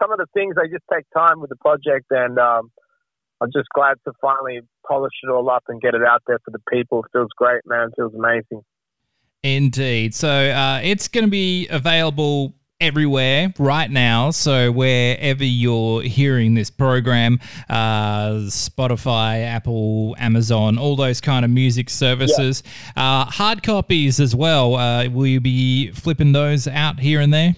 some 0.00 0.12
of 0.12 0.18
the 0.18 0.26
things 0.34 0.54
they 0.56 0.68
just 0.68 0.84
take 0.92 1.04
time 1.16 1.40
with 1.40 1.50
the 1.50 1.56
project, 1.56 2.06
and 2.10 2.38
um, 2.38 2.70
I'm 3.40 3.50
just 3.52 3.68
glad 3.74 3.96
to 4.06 4.12
finally 4.20 4.60
polish 4.86 5.12
it 5.22 5.30
all 5.30 5.48
up 5.50 5.64
and 5.68 5.80
get 5.80 5.94
it 5.94 6.02
out 6.02 6.22
there 6.26 6.38
for 6.44 6.50
the 6.50 6.60
people. 6.70 7.04
It 7.04 7.10
feels 7.12 7.30
great, 7.36 7.62
man. 7.66 7.88
It 7.88 7.94
feels 7.96 8.14
amazing. 8.14 8.62
Indeed. 9.42 10.14
So 10.14 10.28
uh, 10.28 10.80
it's 10.82 11.08
going 11.08 11.24
to 11.24 11.30
be 11.30 11.68
available 11.68 12.54
everywhere 12.80 13.52
right 13.58 13.90
now. 13.90 14.30
So 14.30 14.70
wherever 14.70 15.44
you're 15.44 16.02
hearing 16.02 16.54
this 16.54 16.70
program, 16.70 17.40
uh, 17.68 18.46
Spotify, 18.46 19.42
Apple, 19.44 20.14
Amazon, 20.18 20.78
all 20.78 20.94
those 20.94 21.20
kind 21.20 21.44
of 21.44 21.50
music 21.50 21.90
services, 21.90 22.62
uh, 22.96 23.24
hard 23.24 23.64
copies 23.64 24.20
as 24.20 24.34
well. 24.36 24.76
Uh, 24.76 25.08
will 25.08 25.26
you 25.26 25.40
be 25.40 25.90
flipping 25.90 26.32
those 26.32 26.68
out 26.68 27.00
here 27.00 27.20
and 27.20 27.34
there? 27.34 27.56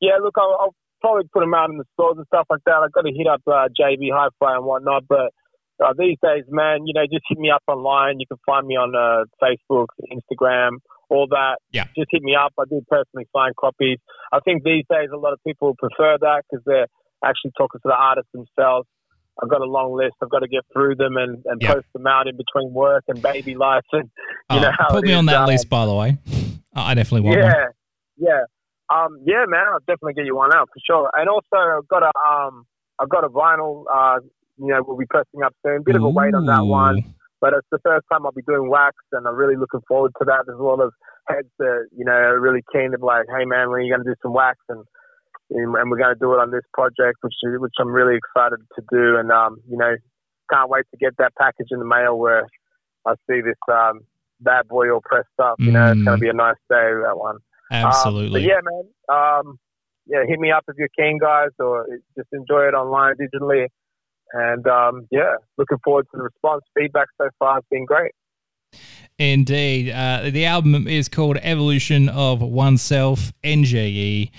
Yeah, 0.00 0.18
look, 0.22 0.34
I'll, 0.36 0.56
I'll 0.60 0.74
probably 1.00 1.24
put 1.32 1.40
them 1.40 1.54
out 1.54 1.70
in 1.70 1.78
the 1.78 1.84
stores 1.94 2.18
and 2.18 2.26
stuff 2.26 2.46
like 2.50 2.60
that. 2.66 2.82
I've 2.84 2.92
got 2.92 3.02
to 3.02 3.12
hit 3.12 3.26
up 3.26 3.40
uh, 3.46 3.68
JB 3.80 4.10
Hi-Fi 4.12 4.56
and 4.56 4.66
whatnot, 4.66 5.04
but 5.08 5.32
uh, 5.82 5.94
these 5.96 6.18
days, 6.22 6.44
man, 6.48 6.86
you 6.86 6.92
know, 6.92 7.04
just 7.10 7.24
hit 7.28 7.38
me 7.38 7.50
up 7.50 7.62
online. 7.68 8.20
You 8.20 8.26
can 8.26 8.38
find 8.44 8.66
me 8.66 8.74
on 8.76 8.94
uh, 8.94 9.24
Facebook, 9.42 9.86
Instagram, 10.12 10.78
all 11.08 11.26
that. 11.30 11.56
Yeah. 11.72 11.84
Just 11.96 12.08
hit 12.10 12.22
me 12.22 12.34
up. 12.34 12.52
I 12.58 12.64
do 12.68 12.80
personally 12.88 13.26
sign 13.34 13.52
copies. 13.58 13.98
I 14.32 14.40
think 14.40 14.62
these 14.64 14.84
days 14.90 15.08
a 15.12 15.16
lot 15.16 15.32
of 15.32 15.40
people 15.46 15.74
prefer 15.78 16.16
that 16.20 16.42
because 16.50 16.62
they're 16.66 16.86
actually 17.24 17.52
talking 17.56 17.80
to 17.80 17.88
the 17.88 17.94
artists 17.94 18.30
themselves. 18.32 18.86
I've 19.42 19.48
got 19.48 19.60
a 19.60 19.66
long 19.70 19.94
list. 19.96 20.14
I've 20.22 20.30
got 20.30 20.40
to 20.40 20.48
get 20.48 20.62
through 20.72 20.96
them 20.96 21.16
and, 21.16 21.42
and 21.46 21.62
Yeah. 21.62 21.74
post 21.74 21.86
them 21.94 22.06
out 22.06 22.26
in 22.26 22.36
between 22.36 22.72
work 22.72 23.04
and 23.08 23.22
baby 23.22 23.54
life. 23.54 23.84
And 23.92 24.10
you 24.50 24.58
Uh, 24.58 24.62
know 24.62 24.70
how 24.76 24.88
put 24.90 25.04
me 25.04 25.12
is, 25.12 25.16
on 25.18 25.26
that 25.26 25.42
uh, 25.42 25.46
list, 25.46 25.68
by 25.70 25.86
the 25.86 25.94
way. 25.94 26.18
I 26.74 26.94
definitely 26.94 27.28
want 27.28 27.40
one. 27.40 27.50
yeah, 27.50 27.64
yeah, 28.16 28.40
um, 28.94 29.18
yeah, 29.24 29.44
man. 29.46 29.64
I'll 29.72 29.78
definitely 29.80 30.14
get 30.14 30.26
you 30.26 30.36
one 30.36 30.54
out 30.54 30.68
for 30.68 30.80
sure. 30.84 31.10
And 31.16 31.28
also, 31.28 31.56
I've 31.56 31.88
got 31.88 32.02
a, 32.02 32.10
um, 32.28 32.66
I've 32.98 33.08
got 33.08 33.24
a 33.24 33.28
vinyl. 33.28 33.84
Uh, 33.92 34.20
you 34.58 34.66
know, 34.68 34.82
we'll 34.86 34.96
be 34.96 35.06
pressing 35.06 35.42
up 35.44 35.54
soon. 35.64 35.82
Bit 35.84 35.94
of 35.96 36.02
a 36.02 36.08
wait 36.08 36.34
on 36.34 36.46
that 36.46 36.66
one, 36.66 36.98
Ooh. 36.98 37.02
But 37.40 37.52
it's 37.54 37.66
the 37.70 37.78
first 37.84 38.06
time 38.10 38.26
I'll 38.26 38.32
be 38.32 38.42
doing 38.46 38.68
wax, 38.68 38.96
and 39.12 39.26
I'm 39.26 39.34
really 39.36 39.56
looking 39.56 39.80
forward 39.86 40.12
to 40.18 40.24
that. 40.26 40.44
There's 40.46 40.58
a 40.58 40.62
lot 40.62 40.80
of 40.80 40.92
heads 41.28 41.48
that 41.58 41.88
you 41.96 42.04
know 42.04 42.12
are 42.12 42.40
really 42.40 42.62
keen 42.72 42.90
to 42.92 42.98
be 42.98 43.04
like, 43.04 43.26
hey, 43.28 43.44
man, 43.44 43.70
when 43.70 43.80
are 43.80 43.82
you 43.82 43.92
going 43.92 44.04
to 44.04 44.10
do 44.10 44.16
some 44.22 44.32
wax? 44.32 44.58
And 44.68 44.84
and 45.50 45.90
we're 45.90 45.98
going 45.98 46.14
to 46.14 46.18
do 46.20 46.32
it 46.34 46.40
on 46.40 46.50
this 46.50 46.64
project, 46.74 47.18
which 47.22 47.34
which 47.42 47.72
I'm 47.80 47.88
really 47.88 48.16
excited 48.16 48.58
to 48.76 48.82
do. 48.90 49.16
And 49.16 49.30
um, 49.32 49.58
you 49.68 49.76
know, 49.78 49.94
can't 50.52 50.68
wait 50.70 50.84
to 50.90 50.96
get 50.98 51.16
that 51.18 51.32
package 51.38 51.68
in 51.70 51.78
the 51.78 51.84
mail 51.86 52.18
where 52.18 52.46
I 53.06 53.14
see 53.28 53.40
this 53.40 53.56
um, 53.72 54.00
bad 54.40 54.68
boy 54.68 54.90
all 54.90 55.00
pressed 55.04 55.28
up. 55.42 55.56
You 55.58 55.72
know, 55.72 55.92
it's 55.92 56.02
going 56.02 56.16
Mm. 56.16 56.20
to 56.20 56.20
be 56.20 56.28
a 56.28 56.32
nice 56.32 56.60
day. 56.70 56.92
With 56.94 57.04
that 57.04 57.16
one. 57.18 57.38
Absolutely. 57.70 58.42
Um, 58.44 58.48
yeah, 58.48 58.60
man. 58.62 58.84
Um, 59.08 59.58
yeah, 60.06 60.24
hit 60.26 60.40
me 60.40 60.50
up 60.50 60.64
if 60.68 60.76
you're 60.78 60.88
keen, 60.96 61.18
guys, 61.18 61.50
or 61.58 61.86
just 62.16 62.28
enjoy 62.32 62.62
it 62.68 62.74
online 62.74 63.14
digitally. 63.16 63.66
And 64.32 64.66
um, 64.66 65.06
yeah, 65.10 65.34
looking 65.56 65.78
forward 65.84 66.06
to 66.12 66.16
the 66.16 66.22
response. 66.22 66.62
Feedback 66.76 67.08
so 67.20 67.28
far 67.38 67.54
has 67.54 67.64
been 67.70 67.84
great. 67.84 68.12
Indeed. 69.18 69.90
Uh, 69.90 70.30
the 70.30 70.46
album 70.46 70.86
is 70.86 71.08
called 71.08 71.38
Evolution 71.42 72.08
of 72.08 72.40
Oneself. 72.40 73.32
NJE 73.42 74.30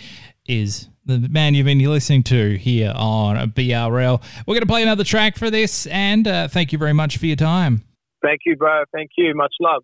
is 0.48 0.90
the 1.06 1.20
man 1.20 1.54
you've 1.54 1.66
been 1.66 1.80
listening 1.80 2.24
to 2.24 2.56
here 2.58 2.94
on 2.96 3.36
BRL. 3.52 4.22
We're 4.48 4.54
going 4.54 4.62
to 4.62 4.68
play 4.68 4.84
another 4.84 5.04
track 5.04 5.38
for 5.38 5.50
this, 5.50 5.86
and 5.88 6.28
uh, 6.28 6.48
thank 6.48 6.72
you 6.72 6.78
very 6.78 6.94
much 6.94 7.18
for 7.18 7.26
your 7.26 7.36
time. 7.36 7.84
Thank 8.22 8.42
you, 8.46 8.56
bro. 8.56 8.84
Thank 8.94 9.12
you. 9.18 9.34
Much 9.36 9.54
love. 9.60 9.84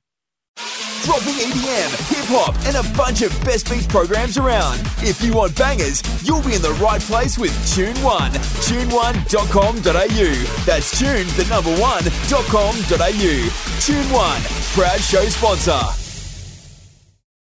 Dropping 1.06 1.36
EDM, 1.36 1.92
hip 2.10 2.26
hop, 2.34 2.56
and 2.66 2.76
a 2.76 2.84
bunch 2.98 3.22
of 3.22 3.30
best 3.46 3.70
beats 3.70 3.86
programs 3.86 4.40
around. 4.40 4.80
If 5.06 5.22
you 5.24 5.34
want 5.34 5.56
bangers, 5.56 6.02
you'll 6.24 6.42
be 6.42 6.56
in 6.56 6.64
the 6.64 6.72
right 6.82 7.00
place 7.00 7.38
with 7.38 7.54
Tune 7.76 7.96
One. 8.02 8.32
Tune1.com.au. 8.32 10.66
That's 10.66 11.00
tune, 11.00 11.28
the 11.38 11.46
number 11.48 11.70
one, 11.80 12.04
dot 12.28 12.46
com.au. 12.46 13.50
Tune 13.80 14.12
One, 14.12 14.42
proud 14.74 15.00
show 15.00 15.26
sponsor. 15.26 16.05